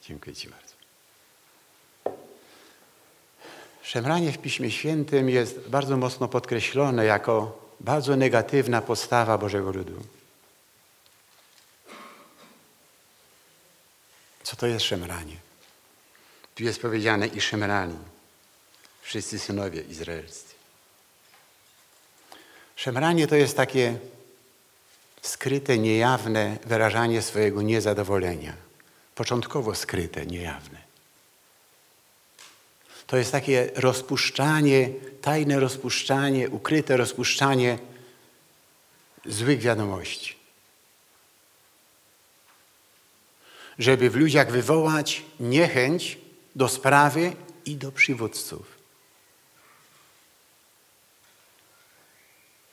Dziękuję 0.01 0.35
Ci 0.35 0.49
bardzo. 0.49 0.73
Szemranie 3.83 4.31
w 4.31 4.37
Piśmie 4.37 4.71
Świętym 4.71 5.29
jest 5.29 5.59
bardzo 5.69 5.97
mocno 5.97 6.27
podkreślone 6.27 7.05
jako 7.05 7.61
bardzo 7.79 8.15
negatywna 8.15 8.81
postawa 8.81 9.37
Bożego 9.37 9.71
Ludu. 9.71 10.03
Co 14.43 14.55
to 14.55 14.67
jest 14.67 14.85
szemranie? 14.85 15.50
Tu 16.55 16.63
jest 16.63 16.81
powiedziane 16.81 17.27
i 17.27 17.41
szemrani, 17.41 17.97
wszyscy 19.01 19.39
synowie 19.39 19.81
izraelscy. 19.81 20.55
Szemranie 22.75 23.27
to 23.27 23.35
jest 23.35 23.57
takie 23.57 23.97
skryte, 25.21 25.77
niejawne 25.77 26.57
wyrażanie 26.65 27.21
swojego 27.21 27.61
niezadowolenia. 27.61 28.53
Początkowo 29.15 29.75
skryte, 29.75 30.25
niejawne. 30.25 30.81
To 33.07 33.17
jest 33.17 33.31
takie 33.31 33.69
rozpuszczanie, 33.75 34.89
tajne 35.21 35.59
rozpuszczanie, 35.59 36.49
ukryte 36.49 36.97
rozpuszczanie 36.97 37.77
złych 39.25 39.59
wiadomości. 39.59 40.41
żeby 43.81 44.09
w 44.09 44.15
ludziach 44.15 44.51
wywołać 44.51 45.23
niechęć 45.39 46.17
do 46.55 46.67
sprawy 46.67 47.35
i 47.65 47.75
do 47.75 47.91
przywódców. 47.91 48.77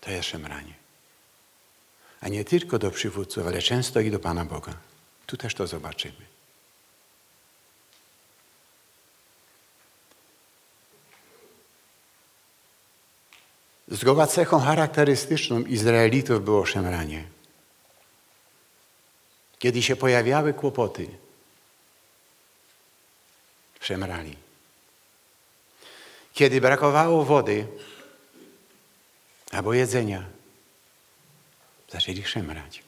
To 0.01 0.11
jest 0.11 0.29
szemranie. 0.29 0.75
A 2.21 2.29
nie 2.29 2.45
tylko 2.45 2.79
do 2.79 2.91
przywódców, 2.91 3.47
ale 3.47 3.63
często 3.63 4.01
i 4.01 4.11
do 4.11 4.19
Pana 4.19 4.45
Boga. 4.45 4.75
Tu 5.27 5.37
też 5.37 5.55
to 5.55 5.67
zobaczymy. 5.67 6.27
Zgoła 13.89 14.27
cechą 14.27 14.61
charakterystyczną 14.61 15.61
Izraelitów 15.61 16.45
było 16.45 16.67
szemranie. 16.67 17.29
Kiedy 19.59 19.83
się 19.83 19.97
pojawiały 19.97 20.55
kłopoty, 20.55 21.09
szemrali. 23.81 24.37
Kiedy 26.33 26.61
brakowało 26.61 27.25
wody 27.25 27.67
albo 29.51 29.75
jedzenia, 29.75 30.25
zaczęli 31.89 32.25
szemrać. 32.25 32.83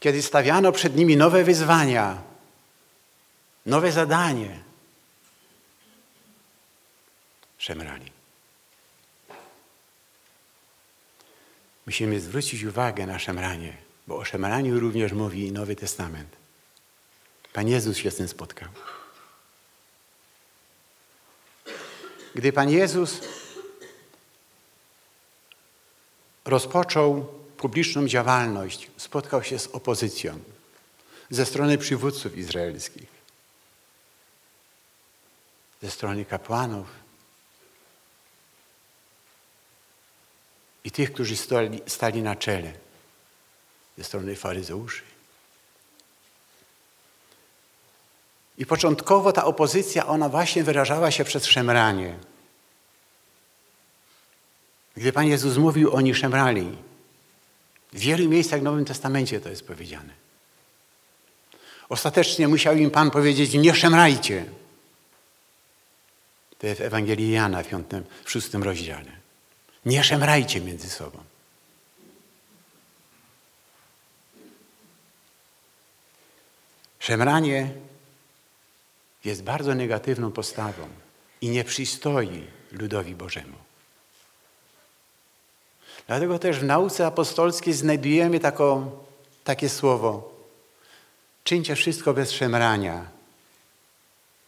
Kiedy 0.00 0.22
stawiano 0.22 0.72
przed 0.72 0.96
nimi 0.96 1.16
nowe 1.16 1.44
wyzwania, 1.44 2.22
nowe 3.66 3.92
zadanie, 3.92 4.58
szemrali. 7.58 8.12
Musimy 11.86 12.20
zwrócić 12.20 12.62
uwagę 12.62 13.06
na 13.06 13.18
szemranie 13.18 13.88
bo 14.08 14.16
o 14.16 14.24
szemraniu 14.24 14.80
również 14.80 15.12
mówi 15.12 15.52
Nowy 15.52 15.76
Testament. 15.76 16.36
Pan 17.58 17.68
Jezus 17.68 17.96
się 17.96 18.10
z 18.10 18.16
tym 18.16 18.28
spotkał. 18.28 18.68
Gdy 22.34 22.52
Pan 22.52 22.70
Jezus 22.70 23.20
rozpoczął 26.44 27.26
publiczną 27.56 28.08
działalność, 28.08 28.90
spotkał 28.96 29.42
się 29.42 29.58
z 29.58 29.66
opozycją 29.66 30.40
ze 31.30 31.46
strony 31.46 31.78
przywódców 31.78 32.36
izraelskich, 32.36 33.08
ze 35.82 35.90
strony 35.90 36.24
kapłanów 36.24 36.86
i 40.84 40.90
tych, 40.90 41.12
którzy 41.12 41.36
stali, 41.36 41.80
stali 41.86 42.22
na 42.22 42.36
czele 42.36 42.72
ze 43.96 44.04
strony 44.04 44.36
faryzeuszy. 44.36 45.17
I 48.58 48.66
początkowo 48.66 49.32
ta 49.32 49.44
opozycja, 49.44 50.06
ona 50.06 50.28
właśnie 50.28 50.64
wyrażała 50.64 51.10
się 51.10 51.24
przez 51.24 51.46
szemranie. 51.46 52.14
Gdy 54.96 55.12
Pan 55.12 55.26
Jezus 55.26 55.56
mówił, 55.56 55.94
oni 55.94 56.14
szemrali. 56.14 56.76
W 57.92 57.98
wielu 57.98 58.28
miejscach 58.28 58.60
w 58.60 58.62
Nowym 58.62 58.84
Testamencie 58.84 59.40
to 59.40 59.48
jest 59.48 59.66
powiedziane. 59.66 60.12
Ostatecznie 61.88 62.48
musiał 62.48 62.76
im 62.76 62.90
Pan 62.90 63.10
powiedzieć, 63.10 63.54
nie 63.54 63.74
szemrajcie. 63.74 64.44
To 66.58 66.66
jest 66.66 66.80
w 66.80 66.84
Ewangelii 66.84 67.30
Jana 67.30 67.62
w, 67.62 68.04
szóstym 68.24 68.62
rozdziale. 68.62 69.12
Nie 69.86 70.04
szemrajcie 70.04 70.60
między 70.60 70.90
sobą. 70.90 71.18
Szemranie 76.98 77.70
jest 79.28 79.42
bardzo 79.42 79.74
negatywną 79.74 80.32
postawą. 80.32 80.88
i 81.40 81.48
nie 81.48 81.64
przystoi 81.64 82.46
ludowi 82.72 83.14
Bożemu. 83.14 83.56
Dlatego 86.06 86.38
też 86.38 86.58
w 86.58 86.64
nauce 86.64 87.06
apostolskiej 87.06 87.74
znajdujemy 87.74 88.40
taką, 88.40 88.90
takie 89.44 89.68
słowo: 89.68 90.34
czyńcie 91.44 91.76
wszystko 91.76 92.14
bez 92.14 92.30
szemrania 92.30 93.10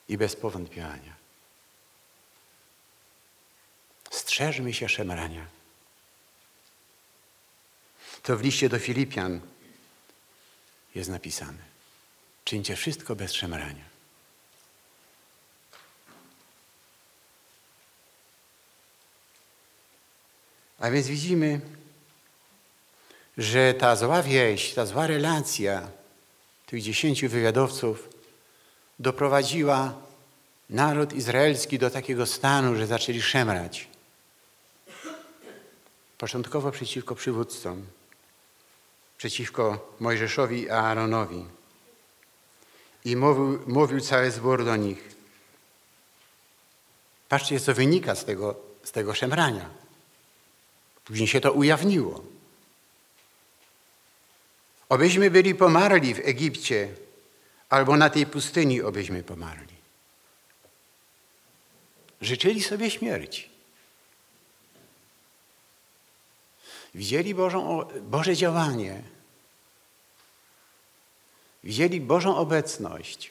i 0.08 0.18
bez 0.18 0.36
powątpienia. 0.36 1.20
Strzeżmy 4.10 4.74
się 4.74 4.88
szemrania. 4.88 5.46
To 8.22 8.36
w 8.36 8.42
liście 8.42 8.68
do 8.68 8.78
Filipian 8.78 9.40
jest 10.94 11.10
napisane. 11.10 11.70
Czyńcie 12.44 12.76
wszystko 12.76 13.16
bez 13.16 13.32
szemrania. 13.32 13.89
A 20.80 20.90
więc 20.90 21.06
widzimy, 21.06 21.60
że 23.38 23.74
ta 23.74 23.96
zła 23.96 24.22
wieść, 24.22 24.74
ta 24.74 24.86
zła 24.86 25.06
relacja 25.06 25.88
tych 26.66 26.82
dziesięciu 26.82 27.28
wywiadowców 27.28 28.08
doprowadziła 28.98 29.94
naród 30.70 31.12
izraelski 31.12 31.78
do 31.78 31.90
takiego 31.90 32.26
stanu, 32.26 32.76
że 32.76 32.86
zaczęli 32.86 33.22
szemrać. 33.22 33.88
Początkowo 36.18 36.70
przeciwko 36.70 37.14
przywódcom, 37.14 37.86
przeciwko 39.18 39.94
Mojżeszowi 40.00 40.62
i 40.62 40.70
Aaronowi. 40.70 41.44
I 43.04 43.16
mówił, 43.16 43.62
mówił 43.66 44.00
cały 44.00 44.30
zbór 44.30 44.64
do 44.64 44.76
nich. 44.76 45.14
Patrzcie, 47.28 47.60
co 47.60 47.74
wynika 47.74 48.14
z 48.14 48.24
tego, 48.24 48.56
z 48.82 48.92
tego 48.92 49.14
szemrania. 49.14 49.79
Później 51.10 51.28
się 51.28 51.40
to 51.40 51.52
ujawniło. 51.52 52.24
Obyśmy 54.88 55.30
byli 55.30 55.54
pomarli 55.54 56.14
w 56.14 56.18
Egipcie, 56.18 56.94
albo 57.68 57.96
na 57.96 58.10
tej 58.10 58.26
pustyni 58.26 58.82
obyśmy 58.82 59.22
pomarli. 59.22 59.74
Życzyli 62.20 62.62
sobie 62.62 62.90
śmierci. 62.90 63.48
Widzieli 66.94 67.34
Bożą, 67.34 67.88
Boże 68.00 68.36
działanie. 68.36 69.02
Widzieli 71.64 72.00
Bożą 72.00 72.36
obecność. 72.36 73.30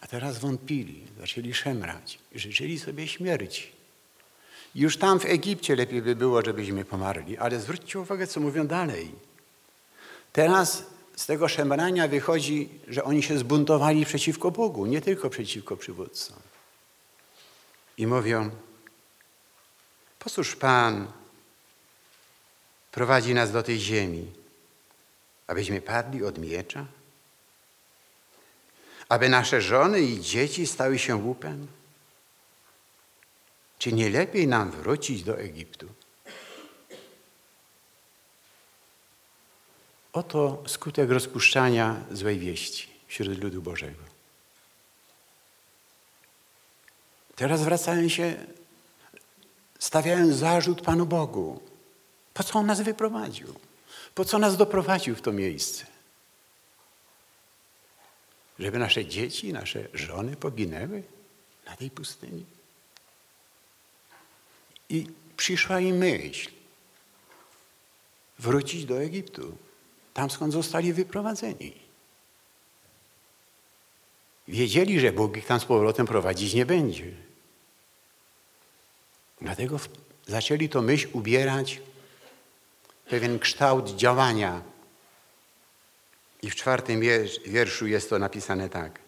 A 0.00 0.06
teraz 0.06 0.38
wątpili, 0.38 1.06
zaczęli 1.18 1.54
szemrać 1.54 2.18
i 2.32 2.38
życzyli 2.38 2.78
sobie 2.78 3.08
śmierci. 3.08 3.77
Już 4.74 4.96
tam 4.96 5.20
w 5.20 5.24
Egipcie 5.24 5.76
lepiej 5.76 6.02
by 6.02 6.16
było, 6.16 6.42
żebyśmy 6.42 6.84
pomarli. 6.84 7.38
Ale 7.38 7.60
zwróćcie 7.60 8.00
uwagę, 8.00 8.26
co 8.26 8.40
mówią 8.40 8.66
dalej. 8.66 9.12
Teraz 10.32 10.82
z 11.16 11.26
tego 11.26 11.48
szemrania 11.48 12.08
wychodzi, 12.08 12.68
że 12.88 13.04
oni 13.04 13.22
się 13.22 13.38
zbuntowali 13.38 14.06
przeciwko 14.06 14.50
Bogu, 14.50 14.86
nie 14.86 15.00
tylko 15.00 15.30
przeciwko 15.30 15.76
przywódcom. 15.76 16.36
I 17.98 18.06
mówią, 18.06 18.50
po 20.18 20.30
cóż 20.30 20.56
Pan 20.56 21.12
prowadzi 22.92 23.34
nas 23.34 23.52
do 23.52 23.62
tej 23.62 23.78
ziemi, 23.78 24.32
abyśmy 25.46 25.80
padli 25.80 26.24
od 26.24 26.38
miecza? 26.38 26.86
Aby 29.08 29.28
nasze 29.28 29.62
żony 29.62 30.00
i 30.00 30.20
dzieci 30.20 30.66
stały 30.66 30.98
się 30.98 31.16
łupem? 31.16 31.66
Czy 33.78 33.92
nie 33.92 34.10
lepiej 34.10 34.48
nam 34.48 34.70
wrócić 34.70 35.22
do 35.22 35.38
Egiptu? 35.38 35.88
Oto 40.12 40.62
skutek 40.66 41.10
rozpuszczania 41.10 42.04
złej 42.12 42.38
wieści 42.38 42.88
wśród 43.08 43.42
ludu 43.42 43.62
Bożego. 43.62 44.02
Teraz 47.36 47.62
wracają 47.62 48.08
się, 48.08 48.46
stawiają 49.78 50.32
zarzut 50.32 50.82
Panu 50.82 51.06
Bogu. 51.06 51.60
Po 52.34 52.44
co 52.44 52.58
On 52.58 52.66
nas 52.66 52.80
wyprowadził? 52.80 53.54
Po 54.14 54.24
co 54.24 54.38
nas 54.38 54.56
doprowadził 54.56 55.16
w 55.16 55.22
to 55.22 55.32
miejsce? 55.32 55.86
Żeby 58.58 58.78
nasze 58.78 59.06
dzieci, 59.06 59.52
nasze 59.52 59.88
żony 59.94 60.36
poginęły 60.36 61.02
na 61.66 61.76
tej 61.76 61.90
pustyni? 61.90 62.57
I 64.88 65.06
przyszła 65.36 65.80
im 65.80 65.96
myśl 65.96 66.50
wrócić 68.38 68.84
do 68.84 69.02
Egiptu, 69.02 69.56
tam 70.14 70.30
skąd 70.30 70.52
zostali 70.52 70.92
wyprowadzeni. 70.92 71.72
Wiedzieli, 74.48 75.00
że 75.00 75.12
Bóg 75.12 75.36
ich 75.36 75.46
tam 75.46 75.60
z 75.60 75.64
powrotem 75.64 76.06
prowadzić 76.06 76.54
nie 76.54 76.66
będzie. 76.66 77.04
Dlatego 79.40 79.80
zaczęli 80.26 80.68
to 80.68 80.82
myśl 80.82 81.08
ubierać 81.12 81.80
pewien 83.08 83.38
kształt 83.38 83.96
działania. 83.96 84.62
I 86.42 86.50
w 86.50 86.54
czwartym 86.54 87.00
wierszu 87.46 87.86
jest 87.86 88.10
to 88.10 88.18
napisane 88.18 88.68
tak. 88.68 88.98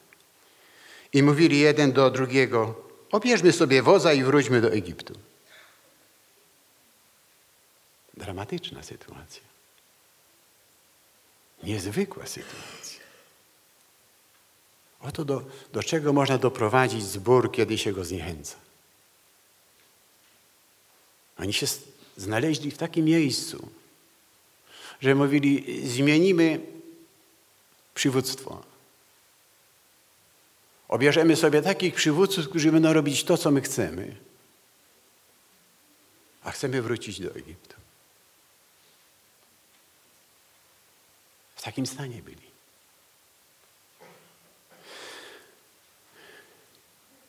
I 1.13 1.23
mówili 1.23 1.59
jeden 1.59 1.93
do 1.93 2.11
drugiego, 2.11 2.75
obierzmy 3.11 3.53
sobie 3.53 3.83
woza 3.83 4.13
i 4.13 4.23
wróćmy 4.23 4.61
do 4.61 4.73
Egiptu. 4.73 5.15
Dramatyczna 8.21 8.83
sytuacja. 8.83 9.43
Niezwykła 11.63 12.27
sytuacja. 12.27 13.01
Oto 15.01 15.25
do, 15.25 15.43
do 15.73 15.83
czego 15.83 16.13
można 16.13 16.39
doprowadzić 16.39 17.05
zbór, 17.05 17.53
kiedy 17.53 17.79
się 17.79 17.93
go 17.93 18.05
zniechęca. 18.05 18.57
Oni 21.39 21.53
się 21.53 21.67
znaleźli 22.17 22.71
w 22.71 22.79
takim 22.79 23.05
miejscu, 23.05 23.69
że 25.01 25.15
mówili, 25.15 25.81
zmienimy 25.89 26.61
przywództwo. 27.95 28.63
Obierzemy 30.89 31.37
sobie 31.37 31.63
takich 31.63 31.95
przywódców, 31.95 32.49
którzy 32.49 32.73
będą 32.73 32.93
robić 32.93 33.25
to, 33.25 33.39
co 33.39 33.51
my 33.51 33.61
chcemy, 33.61 34.17
a 36.43 36.51
chcemy 36.51 36.83
wrócić 36.83 37.21
do 37.21 37.35
Egiptu. 37.35 37.80
W 41.61 41.63
takim 41.63 41.87
stanie 41.87 42.23
byli. 42.23 42.51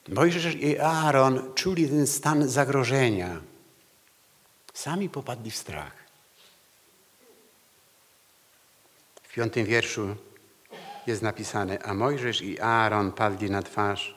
Mojżesz 0.08 0.56
i 0.56 0.80
Aaron 0.80 1.54
czuli 1.54 1.90
ten 1.90 2.08
stan 2.08 2.50
zagrożenia. 2.50 3.42
Sami 4.74 5.10
popadli 5.10 5.52
w 5.52 5.56
strach. 5.56 5.94
W 9.24 9.34
piątym 9.34 9.66
wierszu 9.66 10.16
jest 11.08 11.22
napisane, 11.22 11.80
a 11.84 11.94
Mojżesz 11.94 12.42
i 12.42 12.60
Aaron 12.60 13.12
padli 13.12 13.50
na 13.50 13.64
twarz 13.64 14.16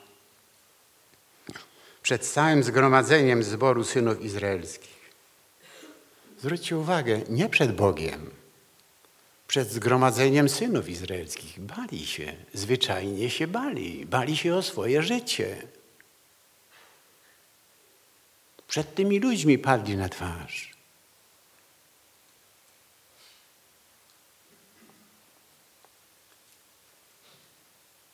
przed 2.01 2.27
całym 2.27 2.63
zgromadzeniem 2.63 3.43
zboru 3.43 3.83
synów 3.83 4.21
izraelskich. 4.21 5.11
Zwróćcie 6.39 6.77
uwagę, 6.77 7.21
nie 7.29 7.49
przed 7.49 7.75
Bogiem, 7.75 8.34
przed 9.47 9.71
zgromadzeniem 9.71 10.49
synów 10.49 10.89
izraelskich. 10.89 11.59
Bali 11.59 12.07
się, 12.07 12.35
zwyczajnie 12.53 13.29
się 13.29 13.47
bali. 13.47 14.05
Bali 14.05 14.37
się 14.37 14.55
o 14.55 14.61
swoje 14.61 15.03
życie. 15.03 15.67
Przed 18.67 18.95
tymi 18.95 19.19
ludźmi 19.19 19.57
padli 19.57 19.97
na 19.97 20.09
twarz. 20.09 20.75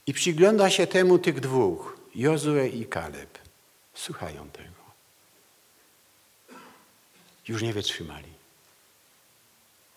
I 0.07 0.13
przygląda 0.13 0.69
się 0.69 0.87
temu 0.87 1.19
tych 1.19 1.39
dwóch, 1.39 1.97
Jozue 2.15 2.67
i 2.73 2.85
Kaleb. 2.85 3.39
Słuchają 3.93 4.49
tego. 4.49 4.81
Już 7.47 7.61
nie 7.61 7.73
wytrzymali. 7.73 8.31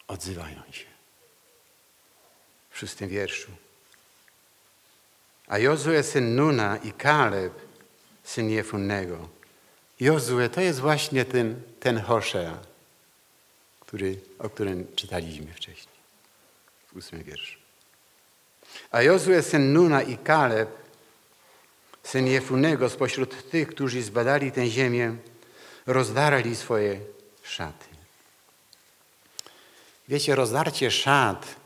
Odzywają 0.09 0.63
się 0.73 0.94
w 2.75 2.79
szóstym 2.79 3.09
wierszu. 3.09 3.51
A 5.47 5.59
Jozue 5.59 6.03
syn 6.03 6.37
Nuna 6.37 6.77
i 6.77 6.93
Kaleb 6.93 7.53
syn 8.25 8.51
Jefunnego. 8.51 9.29
Jozue 10.01 10.49
to 10.49 10.61
jest 10.61 10.81
właśnie 10.81 11.25
ten, 11.25 11.63
ten 11.81 12.01
Hoszea, 12.01 12.59
który, 13.81 14.19
o 14.39 14.51
którym 14.51 14.87
czytaliśmy 14.97 15.53
wcześniej 15.53 15.95
w 16.93 16.97
ósmym 16.97 17.23
wierszu. 17.23 17.59
A 18.91 19.03
Jozue 19.03 19.43
syn 19.43 19.73
Nuna 19.73 20.03
i 20.03 20.19
Kaleb 20.19 20.71
syn 22.03 22.27
Jefunego, 22.27 22.91
spośród 22.91 23.51
tych, 23.51 23.69
którzy 23.69 24.03
zbadali 24.03 24.53
tę 24.53 24.67
ziemię, 24.67 25.17
rozdarli 25.87 26.57
swoje 26.57 27.01
szaty. 27.43 27.87
Wiecie, 30.09 30.35
rozdarcie 30.35 30.91
szat 30.91 31.64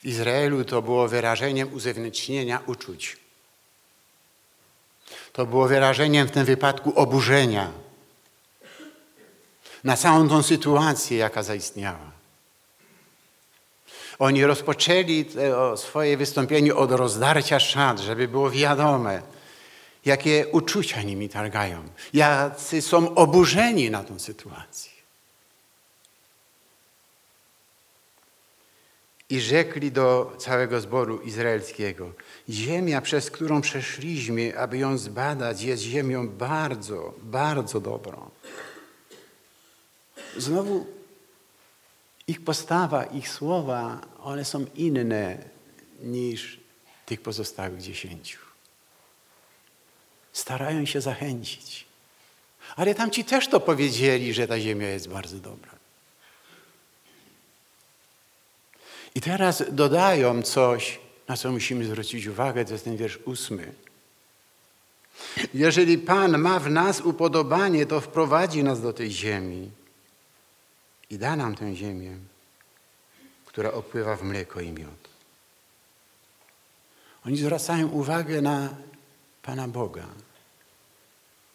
w 0.00 0.04
Izraelu 0.04 0.64
to 0.64 0.82
było 0.82 1.08
wyrażeniem 1.08 1.74
uzewnętrznienia 1.74 2.60
uczuć. 2.66 3.16
To 5.32 5.46
było 5.46 5.68
wyrażeniem 5.68 6.28
w 6.28 6.30
tym 6.30 6.44
wypadku 6.44 6.92
oburzenia 6.96 7.72
na 9.84 9.96
całą 9.96 10.28
tą 10.28 10.42
sytuację, 10.42 11.18
jaka 11.18 11.42
zaistniała. 11.42 12.10
Oni 14.18 14.44
rozpoczęli 14.44 15.24
swoje 15.76 16.16
wystąpienie 16.16 16.74
od 16.74 16.92
rozdarcia 16.92 17.60
szat, 17.60 17.98
żeby 17.98 18.28
było 18.28 18.50
wiadome, 18.50 19.22
jakie 20.04 20.46
uczucia 20.52 21.02
nimi 21.02 21.28
targają, 21.28 21.82
jacy 22.12 22.82
są 22.82 23.14
oburzeni 23.14 23.90
na 23.90 24.04
tą 24.04 24.18
sytuację. 24.18 24.89
I 29.30 29.40
rzekli 29.40 29.92
do 29.92 30.36
całego 30.38 30.80
zboru 30.80 31.20
izraelskiego: 31.20 32.12
Ziemia, 32.48 33.00
przez 33.00 33.30
którą 33.30 33.60
przeszliśmy, 33.60 34.58
aby 34.58 34.78
ją 34.78 34.98
zbadać, 34.98 35.62
jest 35.62 35.82
ziemią 35.82 36.28
bardzo, 36.28 37.14
bardzo 37.22 37.80
dobrą. 37.80 38.30
Znowu 40.36 40.86
ich 42.26 42.44
postawa, 42.44 43.04
ich 43.04 43.28
słowa, 43.28 44.00
one 44.22 44.44
są 44.44 44.66
inne 44.74 45.38
niż 46.02 46.60
tych 47.06 47.20
pozostałych 47.20 47.80
dziesięciu. 47.80 48.38
Starają 50.32 50.84
się 50.84 51.00
zachęcić. 51.00 51.86
Ale 52.76 52.94
tamci 52.94 53.24
też 53.24 53.48
to 53.48 53.60
powiedzieli, 53.60 54.34
że 54.34 54.48
ta 54.48 54.60
ziemia 54.60 54.88
jest 54.88 55.08
bardzo 55.08 55.38
dobra. 55.38 55.79
I 59.14 59.20
teraz 59.20 59.62
dodają 59.72 60.42
coś, 60.42 61.00
na 61.28 61.36
co 61.36 61.52
musimy 61.52 61.84
zwrócić 61.84 62.26
uwagę, 62.26 62.64
to 62.64 62.72
jest 62.72 62.84
ten 62.84 62.96
wiersz 62.96 63.18
ósmy. 63.24 63.72
Jeżeli 65.54 65.98
Pan 65.98 66.38
ma 66.38 66.60
w 66.60 66.70
nas 66.70 67.00
upodobanie, 67.00 67.86
to 67.86 68.00
wprowadzi 68.00 68.64
nas 68.64 68.80
do 68.80 68.92
tej 68.92 69.10
ziemi 69.10 69.70
i 71.10 71.18
da 71.18 71.36
nam 71.36 71.54
tę 71.54 71.74
ziemię, 71.74 72.16
która 73.46 73.72
opływa 73.72 74.16
w 74.16 74.22
mleko 74.22 74.60
i 74.60 74.72
miód. 74.72 75.08
Oni 77.26 77.36
zwracają 77.36 77.88
uwagę 77.88 78.42
na 78.42 78.68
Pana 79.42 79.68
Boga 79.68 80.06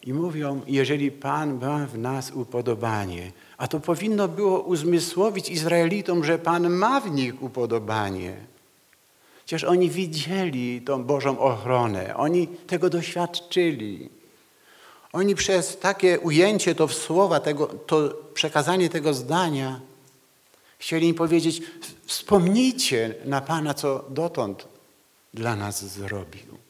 i 0.06 0.12
mówią, 0.12 0.60
jeżeli 0.66 1.10
Pan 1.10 1.58
ma 1.60 1.86
w 1.86 1.98
nas 1.98 2.30
upodobanie, 2.30 3.32
a 3.56 3.68
to 3.68 3.80
powinno 3.80 4.28
było 4.28 4.60
uzmysłowić 4.60 5.48
Izraelitom, 5.48 6.24
że 6.24 6.38
Pan 6.38 6.70
ma 6.70 7.00
w 7.00 7.10
nich 7.10 7.42
upodobanie. 7.42 8.36
Przecież 9.46 9.64
oni 9.64 9.90
widzieli 9.90 10.82
tą 10.82 11.04
Bożą 11.04 11.38
ochronę, 11.38 12.16
oni 12.16 12.48
tego 12.48 12.90
doświadczyli. 12.90 14.08
Oni 15.12 15.34
przez 15.34 15.78
takie 15.78 16.20
ujęcie 16.20 16.74
to 16.74 16.86
w 16.86 16.94
słowa, 16.94 17.40
tego, 17.40 17.66
to 17.66 18.14
przekazanie 18.34 18.88
tego 18.88 19.14
zdania 19.14 19.80
chcieli 20.78 21.08
im 21.08 21.14
powiedzieć, 21.14 21.62
wspomnijcie 22.06 23.14
na 23.24 23.40
Pana, 23.40 23.74
co 23.74 24.04
dotąd 24.10 24.68
dla 25.34 25.56
nas 25.56 25.84
zrobił. 25.84 26.65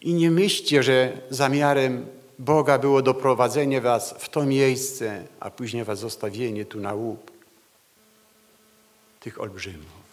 I 0.00 0.14
nie 0.14 0.30
myślcie, 0.30 0.82
że 0.82 1.20
zamiarem 1.30 2.06
Boga 2.38 2.78
było 2.78 3.02
doprowadzenie 3.02 3.80
was 3.80 4.14
w 4.18 4.28
to 4.28 4.46
miejsce, 4.46 5.24
a 5.40 5.50
później 5.50 5.84
was 5.84 5.98
zostawienie 5.98 6.64
tu 6.64 6.80
na 6.80 6.94
łup 6.94 7.30
tych 9.20 9.40
olbrzymów. 9.40 10.04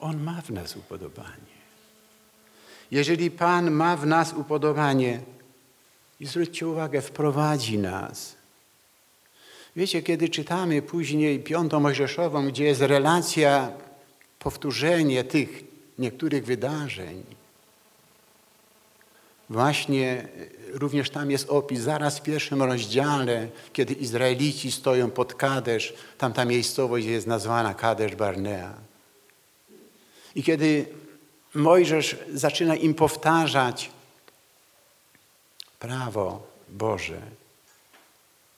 On 0.00 0.22
ma 0.22 0.42
w 0.42 0.50
nas 0.50 0.76
upodobanie. 0.76 1.52
Jeżeli 2.90 3.30
Pan 3.30 3.70
ma 3.70 3.96
w 3.96 4.06
nas 4.06 4.32
upodobanie, 4.32 5.20
i 6.20 6.26
zwróćcie 6.26 6.68
uwagę, 6.68 7.02
wprowadzi 7.02 7.78
nas. 7.78 8.36
Wiecie, 9.76 10.02
kiedy 10.02 10.28
czytamy 10.28 10.82
później 10.82 11.40
piątą 11.40 11.80
Mojżeszową, 11.80 12.48
gdzie 12.48 12.64
jest 12.64 12.80
relacja, 12.80 13.72
powtórzenie 14.38 15.24
tych 15.24 15.64
niektórych 15.98 16.44
wydarzeń, 16.44 17.24
Właśnie 19.52 20.28
również 20.72 21.10
tam 21.10 21.30
jest 21.30 21.50
opis, 21.50 21.80
zaraz 21.80 22.18
w 22.18 22.22
pierwszym 22.22 22.62
rozdziale, 22.62 23.48
kiedy 23.72 23.94
Izraelici 23.94 24.72
stoją 24.72 25.10
pod 25.10 25.34
Kadesz, 25.34 25.94
tam 26.18 26.32
ta 26.32 26.44
miejscowość 26.44 27.06
jest 27.06 27.26
nazwana 27.26 27.74
Kadesz 27.74 28.16
Barnea. 28.16 28.74
I 30.34 30.42
kiedy 30.42 30.86
Mojżesz 31.54 32.16
zaczyna 32.34 32.76
im 32.76 32.94
powtarzać 32.94 33.90
prawo 35.78 36.46
Boże, 36.68 37.22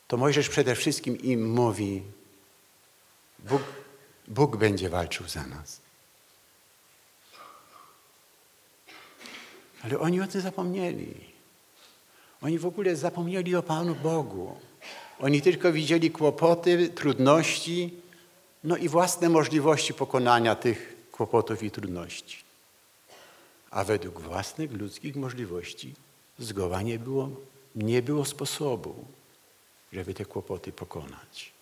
to 0.08 0.16
Mojżesz 0.16 0.48
przede 0.48 0.74
wszystkim 0.74 1.18
im 1.20 1.50
mówi, 1.52 2.02
Bóg, 3.38 3.62
Bóg 4.28 4.56
będzie 4.56 4.88
walczył 4.88 5.28
za 5.28 5.46
nas. 5.46 5.83
Ale 9.84 9.98
oni 9.98 10.20
o 10.20 10.26
tym 10.26 10.40
zapomnieli. 10.40 11.14
Oni 12.42 12.58
w 12.58 12.66
ogóle 12.66 12.96
zapomnieli 12.96 13.56
o 13.56 13.62
Panu 13.62 13.94
Bogu. 13.94 14.56
Oni 15.20 15.42
tylko 15.42 15.72
widzieli 15.72 16.10
kłopoty, 16.10 16.88
trudności, 16.88 17.94
no 18.64 18.76
i 18.76 18.88
własne 18.88 19.28
możliwości 19.28 19.94
pokonania 19.94 20.54
tych 20.54 20.96
kłopotów 21.12 21.62
i 21.62 21.70
trudności. 21.70 22.38
A 23.70 23.84
według 23.84 24.20
własnych 24.20 24.72
ludzkich 24.72 25.16
możliwości 25.16 25.94
zgoła 26.38 26.82
nie 26.82 26.98
było, 26.98 27.30
nie 27.74 28.02
było 28.02 28.24
sposobu, 28.24 29.04
żeby 29.92 30.14
te 30.14 30.24
kłopoty 30.24 30.72
pokonać. 30.72 31.52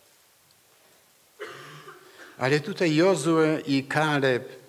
Ale 2.38 2.61
tutaj 2.61 2.94
Jozue 2.94 3.61
i 3.66 3.85
Kaleb 3.85 4.62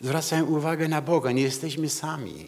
Zwracają 0.00 0.46
uwagę 0.46 0.88
na 0.88 1.02
Boga. 1.02 1.32
Nie 1.32 1.42
jesteśmy 1.42 1.88
sami. 1.88 2.46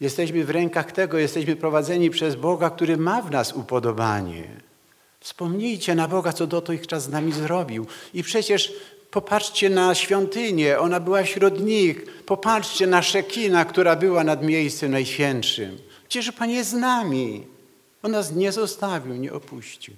Jesteśmy 0.00 0.44
w 0.44 0.50
rękach 0.50 0.92
tego, 0.92 1.18
jesteśmy 1.18 1.56
prowadzeni 1.56 2.10
przez 2.10 2.34
Boga, 2.34 2.70
który 2.70 2.96
ma 2.96 3.22
w 3.22 3.30
nas 3.30 3.52
upodobanie. 3.52 4.60
Wspomnijcie 5.20 5.94
na 5.94 6.08
Boga, 6.08 6.32
co 6.32 6.46
dotychczas 6.46 7.02
z 7.02 7.08
nami 7.08 7.32
zrobił. 7.32 7.86
I 8.14 8.22
przecież 8.22 8.72
popatrzcie 9.10 9.70
na 9.70 9.94
świątynię, 9.94 10.78
ona 10.78 11.00
była 11.00 11.22
wśród 11.22 11.60
nich. 11.60 12.24
Popatrzcie 12.24 12.86
na 12.86 13.02
Szekina, 13.02 13.64
która 13.64 13.96
była 13.96 14.24
nad 14.24 14.42
miejscem 14.42 14.90
najświętszym. 14.90 15.78
Przecież 16.08 16.32
Pan 16.32 16.50
jest 16.50 16.70
z 16.70 16.74
nami. 16.74 17.46
On 18.02 18.10
nas 18.12 18.32
nie 18.32 18.52
zostawił, 18.52 19.14
nie 19.14 19.32
opuścił. 19.32 19.94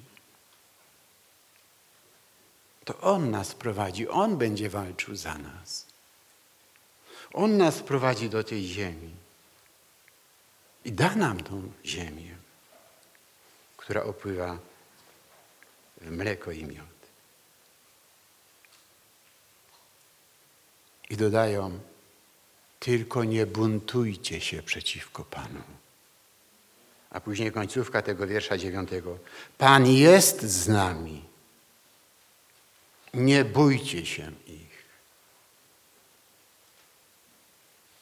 To 2.85 3.01
On 3.01 3.31
nas 3.31 3.55
prowadzi, 3.55 4.09
On 4.09 4.37
będzie 4.37 4.70
walczył 4.70 5.16
za 5.16 5.38
nas. 5.38 5.89
On 7.32 7.56
nas 7.56 7.82
prowadzi 7.82 8.28
do 8.28 8.44
tej 8.44 8.64
ziemi 8.64 9.10
i 10.84 10.92
da 10.92 11.16
nam 11.16 11.40
tą 11.42 11.72
ziemię, 11.84 12.36
która 13.76 14.02
opływa 14.02 14.58
mleko 16.00 16.52
i 16.52 16.64
miód. 16.64 17.00
I 21.10 21.16
dodają, 21.16 21.80
tylko 22.80 23.24
nie 23.24 23.46
buntujcie 23.46 24.40
się 24.40 24.62
przeciwko 24.62 25.24
Panu. 25.24 25.62
A 27.10 27.20
później 27.20 27.52
końcówka 27.52 28.02
tego 28.02 28.26
wiersza 28.26 28.58
dziewiątego. 28.58 29.18
Pan 29.58 29.86
jest 29.86 30.42
z 30.42 30.68
nami. 30.68 31.24
Nie 33.14 33.44
bójcie 33.44 34.06
się 34.06 34.32
ich. 34.46 34.69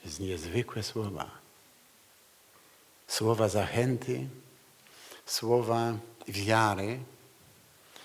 Jest 0.08 0.20
niezwykłe 0.20 0.82
słowa. 0.82 1.30
Słowa 3.08 3.48
zachęty, 3.48 4.28
słowa 5.26 5.92
wiary 6.28 7.00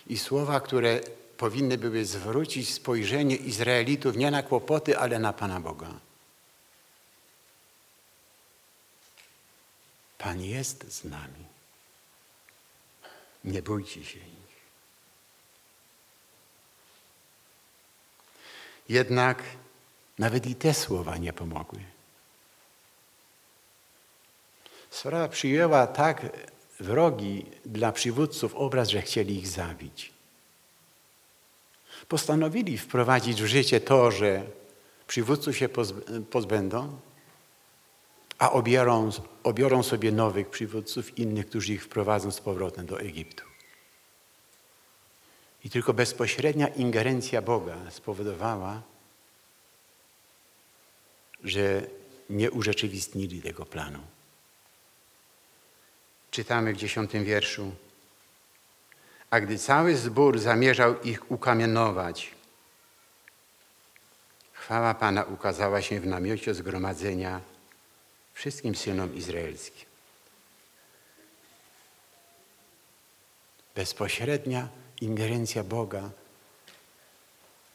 i 0.07 0.17
słowa, 0.17 0.59
które 0.59 1.01
powinny 1.37 1.77
były 1.77 2.05
zwrócić 2.05 2.73
spojrzenie 2.73 3.35
Izraelitów 3.35 4.15
nie 4.15 4.31
na 4.31 4.43
kłopoty, 4.43 4.99
ale 4.99 5.19
na 5.19 5.33
Pana 5.33 5.59
Boga. 5.59 5.99
Pan 10.17 10.41
jest 10.41 10.91
z 10.93 11.03
nami. 11.03 11.45
Nie 13.43 13.61
bójcie 13.61 14.05
się 14.05 14.19
ich. 14.19 14.53
Jednak 18.89 19.43
Nawet 20.19 20.45
i 20.45 20.55
te 20.55 20.73
słowa 20.73 21.17
nie 21.17 21.33
pomogły. 21.33 21.92
Sprawa 24.93 25.27
przyjęła 25.27 25.87
tak 25.87 26.25
wrogi 26.79 27.45
dla 27.65 27.91
przywódców 27.91 28.55
obraz, 28.55 28.89
że 28.89 29.01
chcieli 29.01 29.37
ich 29.37 29.47
zabić. 29.47 30.11
Postanowili 32.07 32.77
wprowadzić 32.77 33.41
w 33.41 33.45
życie 33.45 33.81
to, 33.81 34.11
że 34.11 34.43
przywódców 35.07 35.57
się 35.57 35.69
pozbędą, 36.29 36.99
a 38.39 38.51
obiorą, 38.51 39.09
obiorą 39.43 39.83
sobie 39.83 40.11
nowych 40.11 40.49
przywódców, 40.49 41.17
innych, 41.17 41.49
którzy 41.49 41.73
ich 41.73 41.83
wprowadzą 41.83 42.31
z 42.31 42.41
powrotem 42.41 42.85
do 42.85 42.99
Egiptu. 42.99 43.43
I 45.63 45.69
tylko 45.69 45.93
bezpośrednia 45.93 46.67
ingerencja 46.67 47.41
Boga 47.41 47.77
spowodowała, 47.91 48.81
że 51.43 51.81
nie 52.29 52.51
urzeczywistnili 52.51 53.41
tego 53.41 53.65
planu. 53.65 53.99
Czytamy 56.33 56.73
w 56.73 56.77
dziesiątym 56.77 57.23
wierszu. 57.23 57.75
A 59.29 59.39
gdy 59.39 59.57
cały 59.57 59.97
zbór 59.97 60.39
zamierzał 60.39 61.01
ich 61.01 61.31
ukamienować, 61.31 62.31
chwała 64.53 64.93
Pana 64.93 65.23
ukazała 65.23 65.81
się 65.81 65.99
w 65.99 66.07
namiocie 66.07 66.53
zgromadzenia 66.53 67.41
wszystkim 68.33 68.75
synom 68.75 69.15
izraelskim. 69.15 69.85
Bezpośrednia 73.75 74.67
ingerencja 75.01 75.63
Boga 75.63 76.09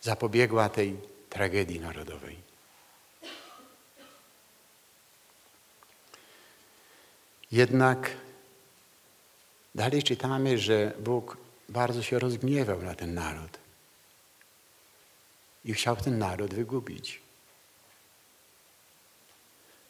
zapobiegła 0.01 0.69
tej 0.69 0.97
tragedii 1.31 1.81
narodowej. 1.81 2.37
Jednak 7.53 8.11
dalej 9.75 10.03
czytamy, 10.03 10.59
że 10.59 10.93
Bóg 11.01 11.37
bardzo 11.69 12.03
się 12.03 12.19
rozgniewał 12.19 12.83
na 12.83 12.95
ten 12.95 13.15
naród 13.15 13.59
i 15.65 15.75
chciał 15.75 15.97
ten 15.97 16.19
naród 16.19 16.55
wygubić. 16.55 17.21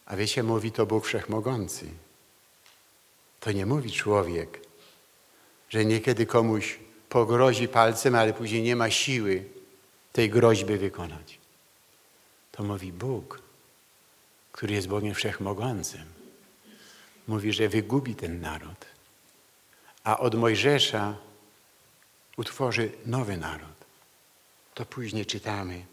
A 0.06 0.16
wiecie, 0.16 0.42
mówi 0.42 0.72
to 0.72 0.86
Bóg 0.86 1.06
Wszechmogący. 1.06 1.86
To 3.40 3.52
nie 3.52 3.66
mówi 3.66 3.92
człowiek, 3.92 4.60
że 5.68 5.84
niekiedy 5.84 6.26
komuś 6.26 6.78
pogrozi 7.08 7.68
palcem, 7.68 8.14
ale 8.14 8.32
później 8.32 8.62
nie 8.62 8.76
ma 8.76 8.90
siły 8.90 9.44
tej 10.12 10.30
groźby 10.30 10.76
wykonać. 10.76 11.38
To 12.52 12.62
mówi 12.62 12.92
Bóg, 12.92 13.42
który 14.52 14.74
jest 14.74 14.88
Bogiem 14.88 15.14
Wszechmogącym. 15.14 16.04
Mówi, 17.26 17.52
że 17.52 17.68
wygubi 17.68 18.14
ten 18.14 18.40
naród, 18.40 18.86
a 20.08 20.18
od 20.18 20.34
Mojżesza 20.34 21.16
utworzy 22.36 22.92
nowy 23.06 23.36
naród. 23.36 23.78
To 24.74 24.84
później 24.84 25.26
czytamy 25.26 25.84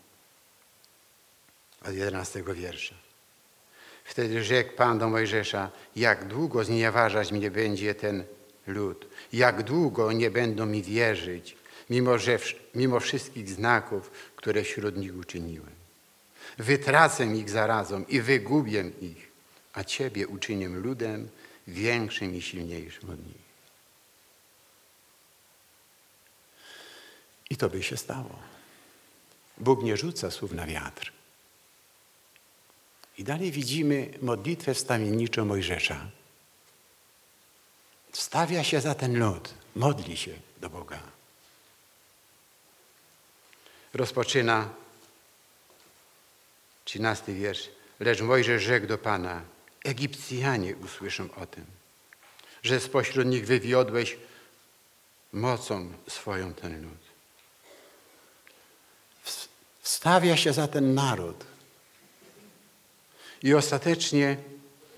od 1.86 1.94
11 1.94 2.44
wiersza. 2.54 2.96
Wtedy 4.06 4.44
rzekł 4.44 4.76
Pan 4.76 5.00
do 5.00 5.10
Mojżesza, 5.10 5.72
jak 5.96 6.28
długo 6.28 6.64
znieważać 6.64 7.32
mnie 7.32 7.52
będzie 7.52 7.96
ten 7.96 8.24
lud, 8.68 9.08
jak 9.34 9.64
długo 9.64 10.12
nie 10.12 10.32
będą 10.32 10.66
mi 10.66 10.84
wierzyć, 10.84 11.58
mimo, 11.90 12.18
że, 12.18 12.40
mimo 12.76 13.00
wszystkich 13.00 13.50
znaków, 13.50 14.12
które 14.36 14.64
wśród 14.64 14.98
nich 14.98 15.18
uczyniłem. 15.18 15.76
Wytracę 16.58 17.26
ich 17.26 17.50
zarazą 17.50 18.04
i 18.04 18.22
wygubię 18.22 18.92
ich, 19.02 19.32
a 19.74 19.84
Ciebie 19.84 20.28
uczynię 20.28 20.70
ludem 20.70 21.30
większym 21.68 22.36
i 22.36 22.42
silniejszym 22.42 23.10
od 23.10 23.28
nich. 23.28 23.45
I 27.50 27.58
to 27.58 27.70
by 27.70 27.84
się 27.84 27.98
stało. 27.98 28.40
Bóg 29.58 29.84
nie 29.84 29.98
rzuca 29.98 30.32
słów 30.32 30.52
na 30.52 30.68
wiatr. 30.68 31.12
I 33.18 33.24
dalej 33.24 33.52
widzimy 33.52 34.14
modlitwę 34.22 34.74
wstawienniczą 34.74 35.46
Mojżesza. 35.46 36.10
Stawia 38.14 38.64
się 38.64 38.82
za 38.82 38.96
ten 38.96 39.20
lud, 39.20 39.54
modli 39.76 40.18
się 40.18 40.32
do 40.62 40.70
Boga. 40.70 41.00
Rozpoczyna 43.94 44.70
trzynasty 46.86 47.34
wiersz. 47.34 47.70
Lecz 48.00 48.22
Mojżesz 48.22 48.64
rzekł 48.64 48.88
do 48.88 48.98
Pana, 48.98 49.42
Egipcjanie 49.84 50.76
usłyszą 50.76 51.34
o 51.36 51.46
tym, 51.46 51.66
że 52.64 52.80
spośród 52.80 53.28
nich 53.28 53.46
wywiodłeś 53.46 54.18
mocą 55.34 55.94
swoją 56.08 56.54
ten 56.54 56.82
lud. 56.82 57.05
Wstawia 59.86 60.38
się 60.38 60.54
za 60.54 60.68
ten 60.68 60.94
naród. 60.94 61.46
I 63.44 63.54
ostatecznie 63.54 64.38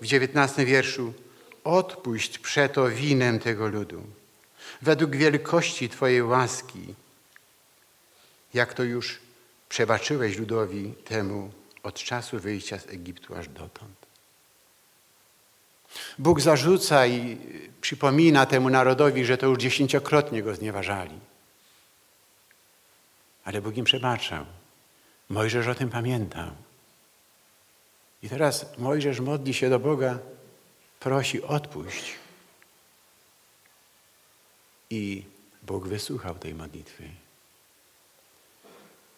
w 0.00 0.06
dziewiętnastym 0.06 0.66
wierszu 0.66 1.14
odpuść 1.64 2.38
przeto 2.38 2.88
winem 2.88 3.38
tego 3.38 3.68
ludu, 3.68 4.02
według 4.82 5.16
wielkości 5.16 5.88
Twojej 5.88 6.22
łaski, 6.22 6.94
jak 8.54 8.74
to 8.74 8.82
już 8.82 9.18
przebaczyłeś 9.68 10.36
ludowi 10.36 10.94
temu 11.04 11.52
od 11.82 11.94
czasu 11.94 12.38
wyjścia 12.38 12.78
z 12.78 12.86
Egiptu 12.86 13.34
aż 13.34 13.48
dotąd. 13.48 13.96
Bóg 16.18 16.40
zarzuca 16.40 17.06
i 17.06 17.38
przypomina 17.80 18.46
temu 18.46 18.70
narodowi, 18.70 19.24
że 19.24 19.38
to 19.38 19.46
już 19.46 19.58
dziesięciokrotnie 19.58 20.42
go 20.42 20.54
znieważali. 20.54 21.18
Ale 23.44 23.62
Bóg 23.62 23.76
im 23.76 23.84
przebaczał. 23.84 24.57
Mojżesz 25.28 25.66
o 25.66 25.74
tym 25.74 25.90
pamiętał. 25.90 26.50
I 28.22 28.28
teraz 28.28 28.78
Mojżesz 28.78 29.20
modli 29.20 29.54
się 29.54 29.70
do 29.70 29.78
Boga, 29.78 30.18
prosi 31.00 31.42
odpuść. 31.42 32.14
I 34.90 35.24
Bóg 35.62 35.88
wysłuchał 35.88 36.34
tej 36.34 36.54
modlitwy. 36.54 37.04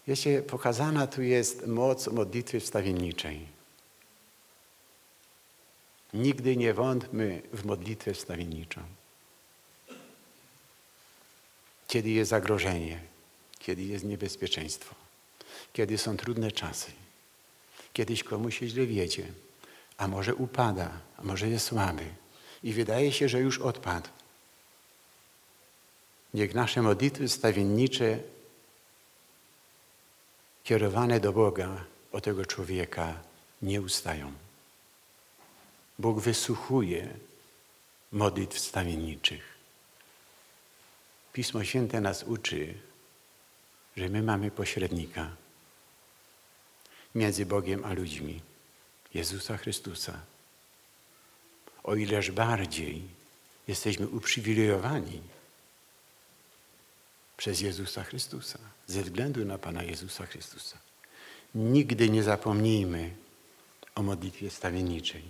Wiecie, 0.06 0.42
pokazana 0.42 1.06
tu 1.06 1.22
jest 1.22 1.66
moc 1.66 2.06
modlitwy 2.08 2.60
wstawienniczej. 2.60 3.46
Nigdy 6.14 6.56
nie 6.56 6.74
wątmy 6.74 7.42
w 7.52 7.64
modlitwę 7.64 8.14
wstawienniczą. 8.14 8.80
Kiedy 11.88 12.10
jest 12.10 12.30
zagrożenie, 12.30 13.00
kiedy 13.58 13.82
jest 13.82 14.04
niebezpieczeństwo, 14.04 14.94
kiedy 15.72 15.98
są 15.98 16.16
trudne 16.16 16.52
czasy, 16.52 16.92
kiedyś 17.92 18.24
komuś 18.24 18.58
się 18.58 18.68
źle 18.68 18.86
wiedzie, 18.86 19.26
a 19.96 20.08
może 20.08 20.34
upada, 20.34 20.90
a 21.16 21.22
może 21.22 21.48
jest 21.48 21.66
słaby 21.66 22.04
i 22.62 22.72
wydaje 22.72 23.12
się, 23.12 23.28
że 23.28 23.40
już 23.40 23.58
odpadł. 23.58 24.08
Niech 26.34 26.54
nasze 26.54 26.82
modlitwy 26.82 27.28
stawiennicze 27.28 28.18
kierowane 30.64 31.20
do 31.20 31.32
Boga 31.32 31.84
o 32.12 32.20
tego 32.20 32.46
człowieka 32.46 33.14
nie 33.62 33.80
ustają. 33.80 34.32
Bóg 35.98 36.20
wysłuchuje 36.20 37.14
modlitw 38.12 38.58
stawienniczych. 38.58 39.42
Pismo 41.32 41.64
Święte 41.64 42.00
nas 42.00 42.22
uczy, 42.22 42.74
że 43.96 44.08
my 44.08 44.22
mamy 44.22 44.50
pośrednika 44.50 45.30
między 47.14 47.46
Bogiem 47.46 47.84
a 47.84 47.92
ludźmi, 47.92 48.40
Jezusa 49.14 49.56
Chrystusa. 49.56 50.20
O 51.82 51.94
ileż 51.94 52.30
bardziej 52.30 53.02
jesteśmy 53.68 54.08
uprzywilejowani 54.08 55.20
przez 57.36 57.60
Jezusa 57.60 58.04
Chrystusa, 58.04 58.58
ze 58.86 59.02
względu 59.02 59.44
na 59.44 59.58
Pana 59.58 59.82
Jezusa 59.82 60.26
Chrystusa. 60.26 60.78
Nigdy 61.54 62.10
nie 62.10 62.22
zapomnijmy 62.22 63.14
o 63.94 64.02
modlitwie 64.02 64.50
stawienniczej. 64.50 65.22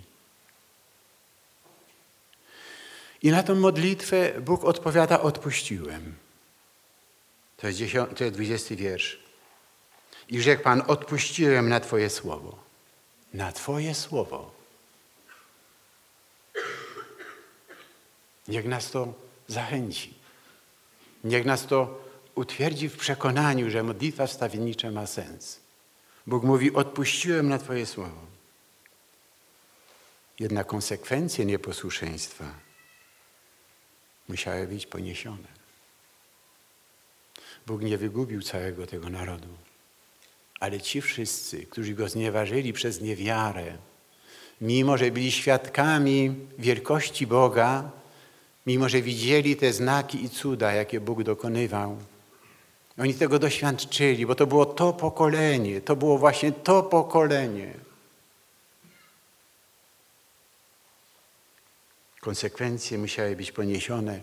I 3.21 3.31
na 3.31 3.43
tą 3.43 3.55
modlitwę 3.55 4.41
Bóg 4.41 4.63
odpowiada, 4.63 5.21
odpuściłem. 5.21 6.15
To 7.57 7.67
jest, 7.67 7.79
10, 7.79 8.09
to 8.17 8.23
jest 8.23 8.35
20 8.35 8.75
wiersz. 8.75 9.19
I 10.31 10.41
rzekł 10.41 10.63
Pan, 10.63 10.83
odpuściłem 10.87 11.69
na 11.69 11.79
Twoje 11.79 12.09
słowo. 12.09 12.59
Na 13.33 13.51
Twoje 13.51 13.95
słowo. 13.95 14.51
Niech 18.47 18.65
nas 18.65 18.91
to 18.91 19.13
zachęci. 19.47 20.13
Niech 21.23 21.45
nas 21.45 21.67
to 21.67 22.03
utwierdzi 22.35 22.89
w 22.89 22.97
przekonaniu, 22.97 23.69
że 23.69 23.83
modlitwa 23.83 24.27
wstawiennicza 24.27 24.91
ma 24.91 25.07
sens. 25.07 25.59
Bóg 26.27 26.43
mówi, 26.43 26.73
odpuściłem 26.73 27.49
na 27.49 27.57
Twoje 27.57 27.85
słowo. 27.85 28.21
Jednak 30.39 30.67
konsekwencje 30.67 31.45
nieposłuszeństwa 31.45 32.53
musiały 34.27 34.67
być 34.67 34.85
poniesione. 34.85 35.47
Bóg 37.67 37.81
nie 37.81 37.97
wygubił 37.97 38.41
całego 38.41 38.87
tego 38.87 39.09
narodu, 39.09 39.47
ale 40.61 40.81
ci 40.81 41.01
wszyscy, 41.01 41.65
którzy 41.65 41.93
Go 41.93 42.09
znieważyli 42.09 42.73
przez 42.73 43.01
niewiarę, 43.01 43.77
mimo 44.61 44.97
że 44.97 45.11
byli 45.11 45.31
świadkami 45.31 46.35
wielkości 46.59 47.27
Boga, 47.27 47.91
mimo 48.65 48.89
że 48.89 49.01
widzieli 49.01 49.55
te 49.55 49.73
znaki 49.73 50.23
i 50.23 50.29
cuda, 50.29 50.73
jakie 50.73 50.99
Bóg 50.99 51.23
dokonywał, 51.23 51.97
oni 52.97 53.13
tego 53.13 53.39
doświadczyli, 53.39 54.25
bo 54.25 54.35
to 54.35 54.47
było 54.47 54.65
to 54.65 54.93
pokolenie, 54.93 55.81
to 55.81 55.95
było 55.95 56.17
właśnie 56.17 56.51
to 56.51 56.83
pokolenie. 56.83 57.73
Konsekwencje 62.19 62.97
musiały 62.97 63.35
być 63.35 63.51
poniesione 63.51 64.19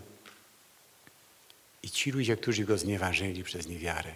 i 1.83 1.89
ci 1.89 2.11
ludzie, 2.11 2.37
którzy 2.37 2.65
go 2.65 2.77
znieważyli 2.77 3.43
przez 3.43 3.67
niewiarę, 3.67 4.11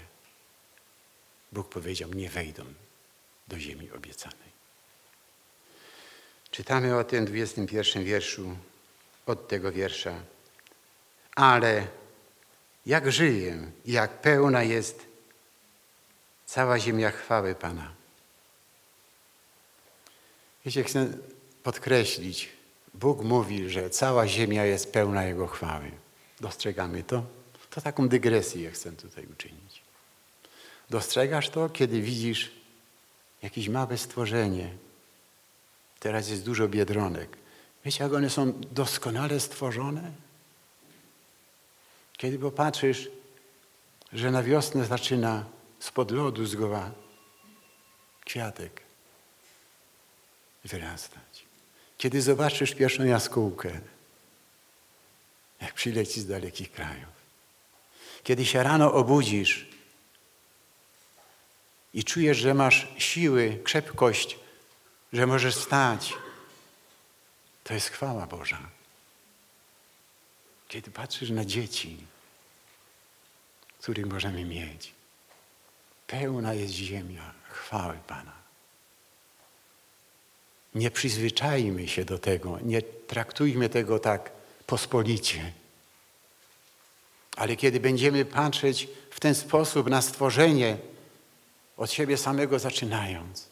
Bóg 1.54 1.70
powiedział, 1.70 2.14
nie 2.14 2.30
wejdą 2.30 2.64
do 3.48 3.60
ziemi 3.60 3.92
obiecanej. 3.92 4.54
Czytamy 6.52 6.98
o 6.98 7.04
tym 7.04 7.26
w 7.26 7.28
21 7.28 8.04
wierszu 8.04 8.58
od 9.26 9.48
tego 9.48 9.72
wiersza. 9.72 10.16
Ale 11.36 11.88
jak 12.86 13.12
żyję, 13.12 13.72
jak 13.86 14.22
pełna 14.22 14.64
jest 14.64 15.06
cała 16.46 16.80
ziemia 16.80 17.12
chwały 17.12 17.56
Pana. 17.56 17.94
Wiecie, 20.66 20.84
chcę 20.84 21.08
podkreślić, 21.64 22.50
Bóg 22.94 23.22
mówi, 23.22 23.70
że 23.70 23.90
cała 23.90 24.28
ziemia 24.28 24.66
jest 24.66 24.94
pełna 24.94 25.26
Jego 25.26 25.48
chwały. 25.48 25.92
Dostrzegamy 26.42 27.04
to? 27.04 27.24
To 27.70 27.82
taką 27.82 28.08
dygresję 28.10 28.72
chcę 28.72 28.92
tutaj 28.92 29.26
uczynić. 29.26 29.73
Dostrzegasz 30.94 31.50
to, 31.50 31.70
kiedy 31.70 32.02
widzisz 32.02 32.52
jakieś 33.42 33.70
małe 33.70 33.98
stworzenie. 33.98 34.70
Teraz 36.00 36.30
jest 36.30 36.46
dużo 36.46 36.68
biedronek. 36.68 37.38
Wiecie, 37.86 38.04
jak 38.04 38.14
one 38.14 38.30
są 38.30 38.54
doskonale 38.72 39.40
stworzone? 39.40 40.12
Kiedy 42.18 42.40
popatrzysz, 42.40 43.10
że 44.14 44.32
na 44.32 44.44
wiosnę 44.44 44.86
zaczyna 44.86 45.46
spod 45.80 46.12
lodu 46.12 46.46
zgoła 46.46 46.92
kwiatek 48.26 48.82
wyrastać. 50.66 51.46
Kiedy 51.98 52.22
zobaczysz 52.22 52.76
pierwszą 52.76 53.04
jaskółkę, 53.04 53.80
jak 55.62 55.74
przyleci 55.74 56.22
z 56.22 56.28
dalekich 56.28 56.72
krajów. 56.72 57.14
Kiedy 58.24 58.46
się 58.46 58.64
rano 58.64 58.94
obudzisz 58.94 59.73
i 61.94 62.04
czujesz, 62.04 62.38
że 62.38 62.54
masz 62.54 62.88
siły, 62.98 63.60
krzepkość, 63.64 64.38
że 65.14 65.28
możesz 65.28 65.56
stać, 65.56 66.14
to 67.64 67.74
jest 67.74 67.90
chwała 67.90 68.28
Boża. 68.28 68.70
Kiedy 70.68 70.92
patrzysz 70.92 71.30
na 71.30 71.46
dzieci, 71.46 71.98
których 73.82 74.06
możemy 74.06 74.46
mieć, 74.46 74.92
pełna 76.08 76.54
jest 76.54 76.74
ziemia 76.74 77.34
chwały 77.50 77.98
Pana. 78.08 78.44
Nie 80.76 80.92
przyzwyczajmy 80.92 81.88
się 81.88 82.06
do 82.06 82.20
tego, 82.20 82.60
nie 82.62 82.82
traktujmy 82.82 83.70
tego 83.70 84.00
tak 84.00 84.32
pospolicie. 84.68 85.54
Ale 87.36 87.56
kiedy 87.56 87.80
będziemy 87.80 88.26
patrzeć 88.26 88.88
w 89.10 89.20
ten 89.20 89.36
sposób 89.36 89.90
na 89.90 90.02
stworzenie, 90.02 90.78
od 91.78 91.92
siebie 91.92 92.18
samego 92.18 92.60
zaczynając, 92.60 93.48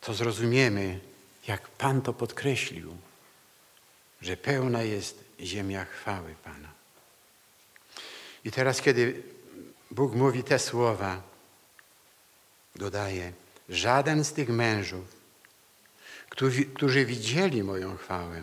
to 0.00 0.14
zrozumiemy, 0.14 1.00
jak 1.46 1.68
Pan 1.68 2.02
to 2.02 2.12
podkreślił, 2.12 2.96
że 4.22 4.36
pełna 4.36 4.82
jest 4.82 5.24
ziemia 5.40 5.84
chwały 5.84 6.34
Pana. 6.44 6.68
I 8.44 8.50
teraz, 8.50 8.80
kiedy 8.80 9.22
Bóg 9.90 10.14
mówi 10.14 10.44
te 10.44 10.58
słowa, 10.58 11.22
dodaje, 12.76 13.32
żaden 13.68 14.24
z 14.24 14.32
tych 14.32 14.48
mężów, 14.48 15.04
którzy, 16.28 16.64
którzy 16.64 17.04
widzieli 17.06 17.62
moją 17.62 17.96
chwałę, 17.96 18.42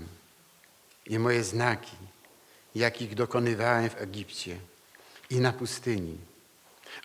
i 1.06 1.20
moje 1.20 1.44
znaki, 1.44 1.98
jakich 2.76 3.16
dokonywałem 3.16 3.90
w 3.90 4.02
Egipcie 4.02 4.60
i 5.30 5.40
na 5.40 5.54
pustyni. 5.54 6.18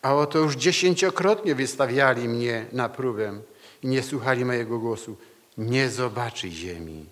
A 0.02 0.14
oto 0.14 0.38
już 0.38 0.56
dziesięciokrotnie 0.56 1.54
wystawiali 1.54 2.28
mnie 2.28 2.66
na 2.72 2.88
próbę 2.88 3.40
i 3.82 3.86
nie 3.86 4.02
słuchali 4.02 4.44
mojego 4.44 4.78
głosu. 4.78 5.16
Nie 5.58 5.90
zobaczy 5.90 6.50
ziemi, 6.50 7.06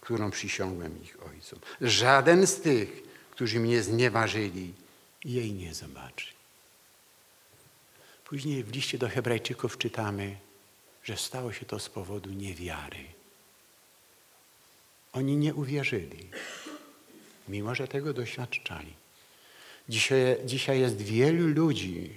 którą 0.00 0.30
przysiągłem 0.30 1.02
ich 1.02 1.16
ojcom. 1.30 1.58
Żaden 1.80 2.46
z 2.46 2.60
tych, 2.60 3.02
którzy 3.30 3.60
mnie 3.60 3.82
znieważyli, 3.82 4.74
jej 5.24 5.52
nie 5.52 5.74
zobaczy. 5.74 6.26
Później 8.24 8.64
w 8.64 8.72
liście 8.72 8.98
do 8.98 9.08
Hebrajczyków 9.08 9.78
czytamy, 9.78 10.36
że 11.04 11.16
stało 11.16 11.52
się 11.52 11.66
to 11.66 11.78
z 11.78 11.88
powodu 11.88 12.30
niewiary. 12.30 13.04
Oni 15.12 15.36
nie 15.36 15.54
uwierzyli, 15.54 16.28
mimo 17.48 17.74
że 17.74 17.88
tego 17.88 18.12
doświadczali. 18.12 19.01
Dzisiaj, 19.88 20.36
dzisiaj 20.44 20.80
jest 20.80 20.96
wielu 20.96 21.46
ludzi, 21.46 22.10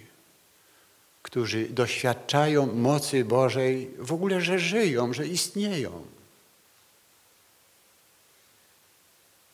którzy 1.21 1.69
doświadczają 1.69 2.65
mocy 2.65 3.25
Bożej, 3.25 3.91
w 3.99 4.13
ogóle, 4.13 4.41
że 4.41 4.59
żyją, 4.59 5.13
że 5.13 5.27
istnieją. 5.27 6.05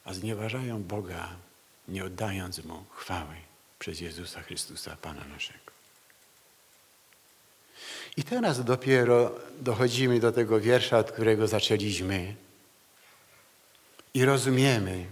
A 0.05 0.13
znieważają 0.13 0.83
Boga, 0.83 1.29
nie 1.87 2.05
oddając 2.05 2.63
Mu 2.65 2.83
chwały 2.91 3.35
przez 3.79 4.01
Jezusa 4.01 4.41
Chrystusa, 4.41 4.97
Pana 5.01 5.25
naszego. 5.25 5.71
I 8.17 8.23
teraz 8.23 8.65
dopiero 8.65 9.35
dochodzimy 9.59 10.19
do 10.19 10.31
tego 10.31 10.59
wiersza, 10.59 10.97
od 10.97 11.11
którego 11.11 11.47
zaczęliśmy 11.47 12.35
i 14.13 14.25
rozumiemy, 14.25 15.05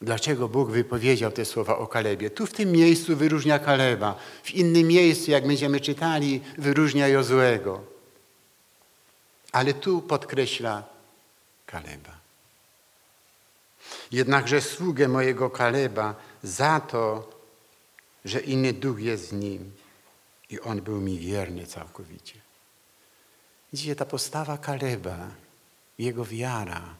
dlaczego 0.00 0.48
Bóg 0.48 0.70
wypowiedział 0.70 1.32
te 1.32 1.44
słowa 1.44 1.78
o 1.78 1.86
Kalebie. 1.86 2.30
Tu 2.30 2.46
w 2.46 2.52
tym 2.52 2.72
miejscu 2.72 3.16
wyróżnia 3.16 3.58
Kaleba, 3.58 4.18
w 4.42 4.50
innym 4.50 4.86
miejscu, 4.86 5.30
jak 5.30 5.46
będziemy 5.46 5.80
czytali, 5.80 6.40
wyróżnia 6.58 7.08
Jozłego. 7.08 7.84
Ale 9.52 9.74
tu 9.74 10.02
podkreśla 10.02 10.84
Kaleba. 11.66 12.20
Jednakże 14.12 14.60
sługę 14.60 15.08
mojego 15.08 15.50
Kaleba 15.50 16.14
za 16.42 16.80
to, 16.80 17.30
że 18.24 18.40
inny 18.40 18.72
duch 18.72 19.00
jest 19.00 19.28
z 19.28 19.32
nim 19.32 19.72
i 20.50 20.60
on 20.60 20.82
był 20.82 21.00
mi 21.00 21.18
wierny 21.18 21.66
całkowicie. 21.66 22.40
Widzicie, 23.72 23.96
ta 23.96 24.04
postawa 24.04 24.58
Kaleba, 24.58 25.28
jego 25.98 26.24
wiara, 26.24 26.94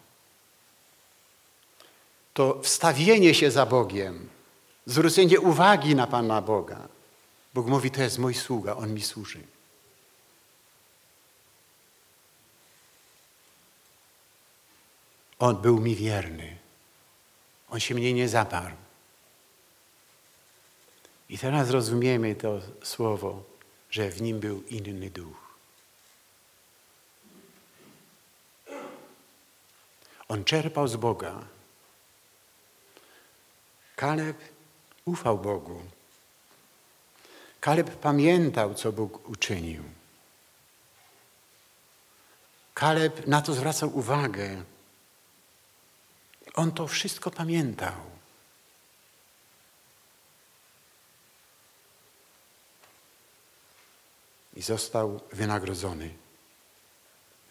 to 2.35 2.61
wstawienie 2.62 3.35
się 3.35 3.51
za 3.51 3.66
Bogiem, 3.66 4.28
zwrócenie 4.87 5.41
uwagi 5.41 5.95
na 5.95 6.07
Pana 6.07 6.43
Boga. 6.43 6.89
Bóg 7.55 7.66
mówi, 7.66 7.91
to 7.91 8.03
jest 8.03 8.18
mój 8.18 8.35
sługa, 8.35 8.76
On 8.76 8.95
mi 8.95 9.03
służy. 9.03 9.43
On 15.39 15.57
był 15.57 15.81
mi 15.81 15.97
wierny. 15.97 16.57
On 17.70 17.81
się 17.81 17.95
mnie 17.95 18.12
nie 18.12 18.28
zaparł. 18.28 18.76
I 21.28 21.39
teraz 21.39 21.70
rozumiemy 21.70 22.35
to 22.35 22.61
słowo, 22.83 23.43
że 23.91 24.11
w 24.11 24.22
nim 24.22 24.41
był 24.41 24.62
inny 24.62 25.11
duch. 25.11 25.51
On 30.28 30.45
czerpał 30.45 30.89
z 30.89 30.97
Boga. 30.97 31.45
Kaleb 34.01 34.39
ufał 35.05 35.39
Bogu. 35.39 35.83
Kaleb 37.61 37.97
pamiętał, 37.97 38.75
co 38.75 38.93
Bóg 38.93 39.29
uczynił. 39.29 39.85
Kaleb 42.75 43.27
na 43.27 43.43
to 43.43 43.55
zwracał 43.55 43.99
uwagę. 43.99 44.65
On 46.55 46.73
to 46.73 46.89
wszystko 46.89 47.31
pamiętał. 47.31 48.11
i 54.57 54.63
został 54.63 55.21
wynagrodzony, 55.33 56.15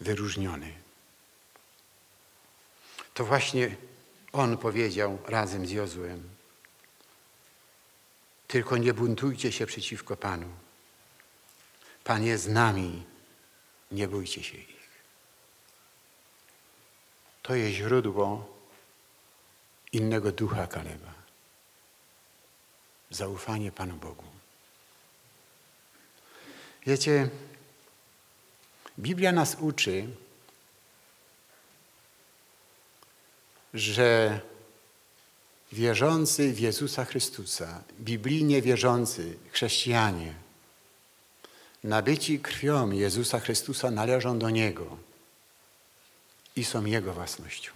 wyróżniony. 0.00 0.72
To 3.14 3.24
właśnie 3.24 3.76
on 4.32 4.58
powiedział 4.58 5.18
razem 5.26 5.66
z 5.66 5.70
Jozłem: 5.70 6.39
Tylko 8.50 8.76
nie 8.76 8.94
buntujcie 8.94 9.52
się 9.52 9.66
przeciwko 9.66 10.16
Panu. 10.16 10.48
Pan 12.04 12.24
jest 12.24 12.44
z 12.44 12.48
nami, 12.48 13.04
nie 13.90 14.08
bójcie 14.08 14.42
się 14.42 14.58
ich. 14.58 14.88
To 17.42 17.54
jest 17.54 17.74
źródło 17.74 18.56
innego 19.92 20.32
ducha 20.32 20.66
Kaleba. 20.66 21.14
Zaufanie 23.10 23.72
Panu 23.72 23.96
Bogu. 23.96 24.24
Wiecie, 26.86 27.28
Biblia 28.98 29.32
nas 29.32 29.56
uczy, 29.60 30.08
że 33.74 34.40
wierzący 35.72 36.52
w 36.52 36.60
Jezusa 36.60 37.04
Chrystusa, 37.04 37.82
biblijnie 38.00 38.62
wierzący 38.62 39.36
chrześcijanie, 39.52 40.34
nabyci 41.84 42.38
krwią 42.38 42.90
Jezusa 42.90 43.40
Chrystusa 43.40 43.90
należą 43.90 44.38
do 44.38 44.50
Niego 44.50 44.96
i 46.56 46.64
są 46.64 46.84
Jego 46.84 47.12
własnością. 47.12 47.72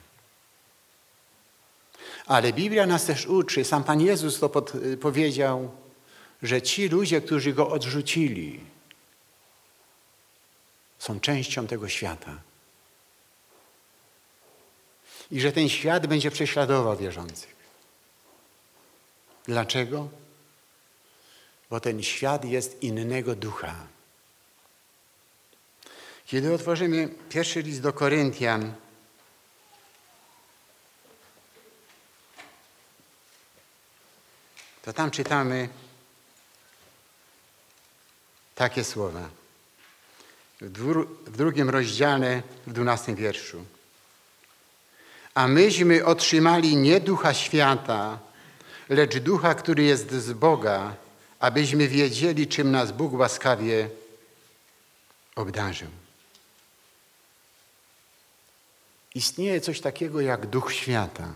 Ale 2.27 2.53
Biblia 2.53 2.87
nas 2.87 3.05
też 3.05 3.27
uczy, 3.27 3.65
sam 3.65 3.85
Pan 3.85 4.01
Jezus 4.01 4.41
to 4.41 4.49
pod, 4.49 4.73
powiedział, 5.01 5.71
że 6.43 6.63
ci 6.63 6.89
ludzie, 6.89 7.21
którzy 7.21 7.53
Go 7.53 7.69
odrzucili, 7.69 8.61
są 10.99 11.21
częścią 11.21 11.67
tego 11.67 11.89
świata. 11.89 12.41
I 15.31 15.41
że 15.41 15.53
ten 15.53 15.69
świat 15.69 16.07
będzie 16.07 16.31
prześladował 16.31 16.97
wierzących. 16.97 17.55
Dlaczego? 19.45 20.09
Bo 21.71 21.81
ten 21.81 22.03
świat 22.03 22.45
jest 22.45 22.83
innego 22.83 23.35
ducha. 23.35 23.75
Kiedy 26.27 26.55
otworzymy 26.55 27.09
pierwszy 27.29 27.63
list 27.63 27.81
do 27.81 27.93
Koryntian, 27.93 28.75
to 34.83 34.93
tam 34.93 35.11
czytamy 35.11 35.69
takie 38.55 38.85
słowa. 38.85 39.29
W, 40.61 41.05
w 41.27 41.37
drugim 41.37 41.71
rozdziale, 41.71 42.43
w 42.67 42.73
dwunastym 42.73 43.15
wierszu. 43.15 43.65
A 45.35 45.49
myśmy 45.49 46.05
otrzymali 46.05 46.77
nie 46.77 47.01
ducha 47.01 47.35
świata, 47.35 48.19
lecz 48.89 49.19
ducha, 49.19 49.55
który 49.55 49.83
jest 49.83 50.11
z 50.13 50.33
Boga, 50.33 50.95
abyśmy 51.41 51.89
wiedzieli, 51.89 52.47
czym 52.47 52.71
nas 52.71 52.93
Bóg 52.93 53.13
łaskawie 53.13 53.89
obdarzył. 55.37 55.89
Istnieje 59.15 59.61
coś 59.61 59.81
takiego 59.81 60.21
jak 60.21 60.47
duch 60.47 60.73
świata. 60.73 61.33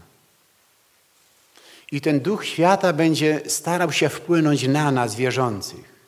I 1.92 2.01
ten 2.01 2.20
duch 2.20 2.46
świata 2.46 2.92
będzie 2.92 3.40
starał 3.46 3.92
się 3.92 4.09
wpłynąć 4.09 4.68
na 4.68 4.90
nas, 4.90 5.14
wierzących. 5.14 5.99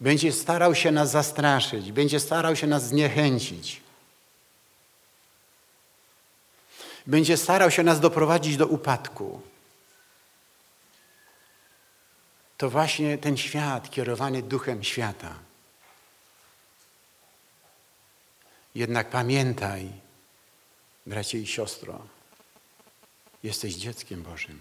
Będzie 0.00 0.32
starał 0.32 0.74
się 0.74 0.90
nas 0.90 1.10
zastraszyć, 1.10 1.92
będzie 1.92 2.20
starał 2.20 2.56
się 2.56 2.66
nas 2.66 2.86
zniechęcić. 2.86 3.80
Będzie 7.06 7.36
starał 7.36 7.70
się 7.70 7.82
nas 7.82 8.00
doprowadzić 8.00 8.56
do 8.56 8.66
upadku. 8.66 9.40
To 12.56 12.70
właśnie 12.70 13.18
ten 13.18 13.36
świat 13.36 13.90
kierowany 13.90 14.42
duchem 14.42 14.84
świata. 14.84 15.34
Jednak 18.74 19.10
pamiętaj, 19.10 19.90
bracie 21.06 21.38
i 21.38 21.46
siostro, 21.46 22.06
jesteś 23.42 23.74
dzieckiem 23.74 24.22
Bożym. 24.22 24.60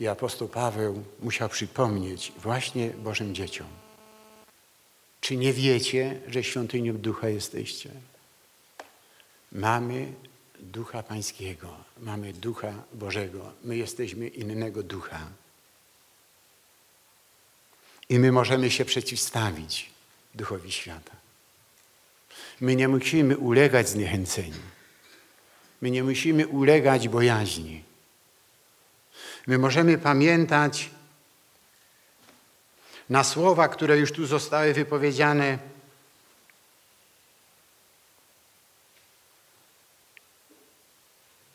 I 0.00 0.08
apostoł 0.08 0.48
Paweł 0.48 1.04
musiał 1.20 1.48
przypomnieć 1.48 2.32
właśnie 2.36 2.90
Bożym 2.90 3.34
dzieciom. 3.34 3.66
Czy 5.20 5.36
nie 5.36 5.52
wiecie, 5.52 6.20
że 6.28 6.44
świątynią 6.44 6.98
ducha 6.98 7.28
jesteście? 7.28 7.90
Mamy 9.52 10.12
ducha 10.64 11.02
Pańskiego, 11.02 11.76
mamy 11.98 12.32
ducha 12.32 12.72
Bożego. 12.92 13.52
My 13.64 13.76
jesteśmy 13.76 14.28
innego 14.28 14.82
ducha. 14.82 15.20
I 18.08 18.18
my 18.18 18.32
możemy 18.32 18.70
się 18.70 18.84
przeciwstawić 18.84 19.90
duchowi 20.34 20.72
świata. 20.72 21.12
My 22.60 22.76
nie 22.76 22.88
musimy 22.88 23.36
ulegać 23.36 23.88
zniechęceniu. 23.88 24.62
My 25.82 25.90
nie 25.90 26.04
musimy 26.04 26.46
ulegać 26.46 27.08
bojaźni. 27.08 27.82
My 29.46 29.58
możemy 29.58 29.98
pamiętać 29.98 30.90
na 33.10 33.24
słowa, 33.24 33.68
które 33.68 33.98
już 33.98 34.12
tu 34.12 34.26
zostały 34.26 34.72
wypowiedziane. 34.72 35.58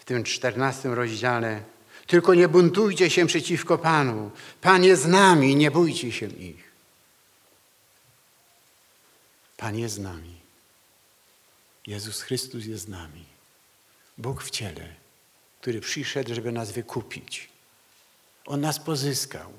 Tym 0.10 0.24
czternastym 0.24 0.94
rozdziale. 0.94 1.64
Tylko 2.08 2.34
nie 2.34 2.48
buntujcie 2.48 3.10
się 3.10 3.28
przeciwko 3.28 3.78
Panu. 3.78 4.32
Pan 4.62 4.84
jest 4.84 5.02
z 5.02 5.08
nami, 5.08 5.56
nie 5.56 5.72
bójcie 5.72 6.12
się 6.12 6.28
ich. 6.28 6.72
Pan 9.58 9.78
jest 9.78 9.96
z 9.96 10.00
nami. 10.00 10.36
Jezus 11.88 12.22
Chrystus 12.22 12.66
jest 12.66 12.84
z 12.84 12.88
nami. 12.88 13.26
Bóg 14.18 14.44
w 14.44 14.50
ciele, 14.50 14.88
który 15.62 15.82
przyszedł, 15.82 16.34
żeby 16.34 16.52
nas 16.52 16.72
wykupić. 16.72 17.50
On 18.46 18.62
nas 18.62 18.80
pozyskał. 18.80 19.54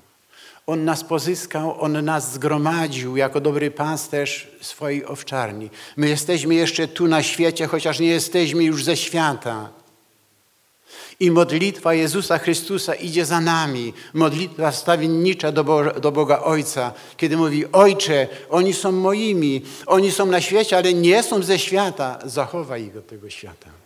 On 0.67 0.85
nas 0.85 1.03
pozyskał, 1.03 1.81
On 1.81 2.05
nas 2.05 2.33
zgromadził 2.33 3.17
jako 3.17 3.41
dobry 3.41 3.71
pasterz 3.71 4.51
swojej 4.61 5.05
owczarni. 5.05 5.69
My 5.97 6.09
jesteśmy 6.09 6.55
jeszcze 6.55 6.87
tu 6.87 7.07
na 7.07 7.23
świecie, 7.23 7.67
chociaż 7.67 7.99
nie 7.99 8.07
jesteśmy 8.07 8.63
już 8.63 8.83
ze 8.83 8.97
świata. 8.97 9.80
I 11.19 11.31
modlitwa 11.31 11.93
Jezusa 11.93 12.37
Chrystusa 12.37 12.95
idzie 12.95 13.25
za 13.25 13.41
nami. 13.41 13.93
Modlitwa 14.13 14.71
stawiennicza 14.71 15.51
do, 15.51 15.63
Bo 15.63 15.83
do 15.83 16.11
Boga 16.11 16.39
Ojca, 16.39 16.93
kiedy 17.17 17.37
mówi: 17.37 17.71
Ojcze, 17.71 18.27
oni 18.49 18.73
są 18.73 18.91
moimi, 18.91 19.61
oni 19.85 20.11
są 20.11 20.25
na 20.25 20.41
świecie, 20.41 20.77
ale 20.77 20.93
nie 20.93 21.23
są 21.23 21.43
ze 21.43 21.59
świata. 21.59 22.19
Zachowaj 22.25 22.83
ich 22.83 22.97
od 22.97 23.07
tego 23.07 23.29
świata. 23.29 23.81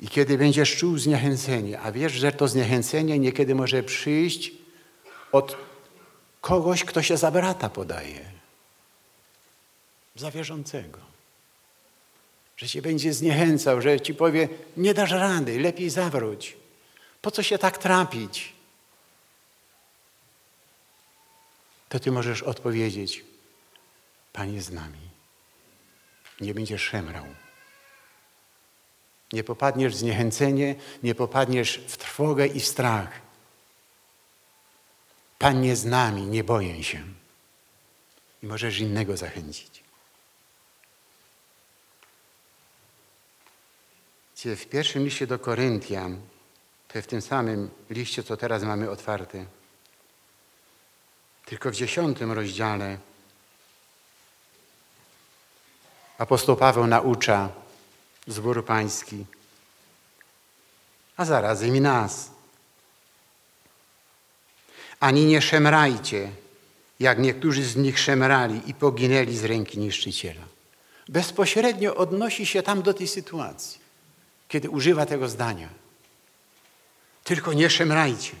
I 0.00 0.08
kiedy 0.08 0.38
będziesz 0.38 0.76
czuł 0.76 0.98
zniechęcenie, 0.98 1.80
a 1.80 1.92
wiesz, 1.92 2.12
że 2.12 2.32
to 2.32 2.48
zniechęcenie 2.48 3.18
niekiedy 3.18 3.54
może 3.54 3.82
przyjść 3.82 4.52
od 5.32 5.56
kogoś, 6.40 6.84
kto 6.84 7.02
się 7.02 7.16
za 7.16 7.30
brata 7.30 7.68
podaje, 7.68 8.37
za 10.18 10.30
wierzącego. 10.30 10.98
Że 12.56 12.68
cię 12.68 12.82
będzie 12.82 13.12
zniechęcał, 13.12 13.82
że 13.82 14.00
ci 14.00 14.14
powie, 14.14 14.48
nie 14.76 14.94
dasz 14.94 15.10
rady, 15.10 15.60
lepiej 15.60 15.90
zawróć. 15.90 16.56
Po 17.22 17.30
co 17.30 17.42
się 17.42 17.58
tak 17.58 17.78
trapić? 17.78 18.52
To 21.88 22.00
ty 22.00 22.12
możesz 22.12 22.42
odpowiedzieć, 22.42 23.24
Panie 24.32 24.62
z 24.62 24.70
nami. 24.70 25.08
Nie 26.40 26.54
będziesz 26.54 26.82
szemrał. 26.82 27.26
Nie 29.32 29.44
popadniesz 29.44 29.94
w 29.94 29.98
zniechęcenie, 29.98 30.74
nie 31.02 31.14
popadniesz 31.14 31.80
w 31.88 31.96
trwogę 31.96 32.46
i 32.46 32.60
w 32.60 32.66
strach. 32.66 33.20
Pan 35.38 35.76
z 35.76 35.84
nami, 35.84 36.22
nie 36.22 36.44
boję 36.44 36.84
się. 36.84 37.02
I 38.42 38.46
możesz 38.46 38.78
innego 38.78 39.16
zachęcić. 39.16 39.77
W 44.44 44.66
pierwszym 44.66 45.04
liście 45.04 45.26
do 45.26 45.38
Koryntian, 45.38 46.20
to 46.88 47.02
w 47.02 47.06
tym 47.06 47.22
samym 47.22 47.70
liście, 47.90 48.22
co 48.22 48.36
teraz 48.36 48.62
mamy 48.62 48.90
otwarte, 48.90 49.44
tylko 51.46 51.70
w 51.70 51.74
dziesiątym 51.74 52.32
rozdziale 52.32 52.98
apostoł 56.18 56.56
Paweł 56.56 56.86
naucza 56.86 57.48
zbór 58.26 58.64
pański, 58.64 59.26
a 61.16 61.24
zarazem 61.24 61.76
i 61.76 61.80
nas, 61.80 62.30
Ani 65.00 65.24
nie 65.24 65.42
szemrajcie, 65.42 66.30
jak 67.00 67.18
niektórzy 67.18 67.64
z 67.64 67.76
nich 67.76 67.98
szemrali 67.98 68.60
i 68.66 68.74
poginęli 68.74 69.36
z 69.36 69.44
ręki 69.44 69.78
niszczyciela. 69.78 70.42
Bezpośrednio 71.08 71.96
odnosi 71.96 72.46
się 72.46 72.62
tam 72.62 72.82
do 72.82 72.94
tej 72.94 73.08
sytuacji, 73.08 73.80
kiedy 74.48 74.70
używa 74.70 75.06
tego 75.06 75.28
zdania. 75.28 75.68
Tylko 77.24 77.52
nie 77.52 77.70
szemrajcie. 77.70 78.32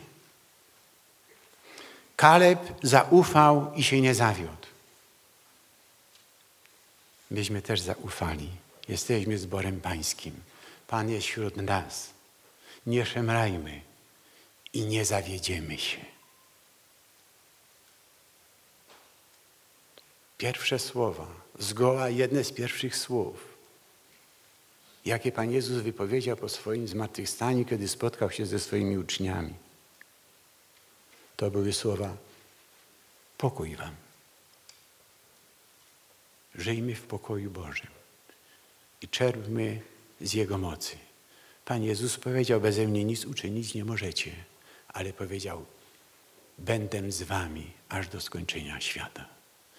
Kaleb 2.16 2.60
zaufał 2.82 3.72
i 3.74 3.82
się 3.82 4.00
nie 4.00 4.14
zawiódł. 4.14 4.66
Myśmy 7.30 7.62
też 7.62 7.80
zaufali. 7.80 8.50
Jesteśmy 8.88 9.38
zborem 9.38 9.80
pańskim. 9.80 10.34
Pan 10.86 11.10
jest 11.10 11.26
wśród 11.26 11.56
nas. 11.56 12.10
Nie 12.86 13.06
szemrajmy 13.06 13.80
i 14.72 14.82
nie 14.82 15.04
zawiedziemy 15.04 15.78
się. 15.78 16.04
Pierwsze 20.38 20.78
słowa, 20.78 21.26
zgoła 21.58 22.08
jedne 22.08 22.44
z 22.44 22.52
pierwszych 22.52 22.96
słów, 22.96 23.47
jakie 25.08 25.32
Pan 25.32 25.50
Jezus 25.52 25.82
wypowiedział 25.82 26.36
po 26.36 26.48
swoim 26.48 26.88
zmartwychwstaniu, 26.88 27.64
kiedy 27.64 27.88
spotkał 27.88 28.30
się 28.30 28.46
ze 28.46 28.58
swoimi 28.58 28.98
uczniami. 28.98 29.54
To 31.36 31.50
były 31.50 31.72
słowa 31.72 32.16
pokój 33.38 33.76
wam. 33.76 33.94
Żyjmy 36.54 36.94
w 36.94 37.02
pokoju 37.02 37.50
Bożym 37.50 37.90
i 39.02 39.08
czerpmy 39.08 39.80
z 40.20 40.34
Jego 40.34 40.58
mocy. 40.58 40.96
Pan 41.64 41.82
Jezus 41.82 42.16
powiedział, 42.16 42.60
beze 42.60 42.86
mnie 42.86 43.04
nic 43.04 43.24
uczynić 43.24 43.74
nie 43.74 43.84
możecie, 43.84 44.32
ale 44.88 45.12
powiedział, 45.12 45.64
będę 46.58 47.12
z 47.12 47.22
wami 47.22 47.70
aż 47.88 48.08
do 48.08 48.20
skończenia 48.20 48.80
świata. 48.80 49.24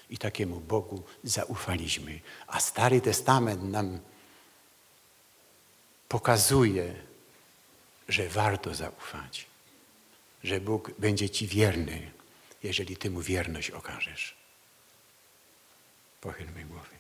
I 0.10 0.18
takiemu 0.18 0.60
Bogu 0.60 1.04
zaufaliśmy. 1.24 2.20
A 2.48 2.60
Stary 2.60 3.02
Testament 3.02 3.64
nam 3.64 4.00
pokazuje, 6.10 6.96
że 8.08 8.30
warto 8.30 8.76
zaufać, 8.76 9.46
że 10.44 10.62
Bóg 10.62 10.92
będzie 11.00 11.30
Ci 11.30 11.48
wierny, 11.48 12.12
jeżeli 12.64 12.98
Ty 12.98 13.10
Mu 13.10 13.22
wierność 13.22 13.72
okażesz. 13.72 14.36
Pochylmy 16.22 16.66
głowy. 16.66 16.99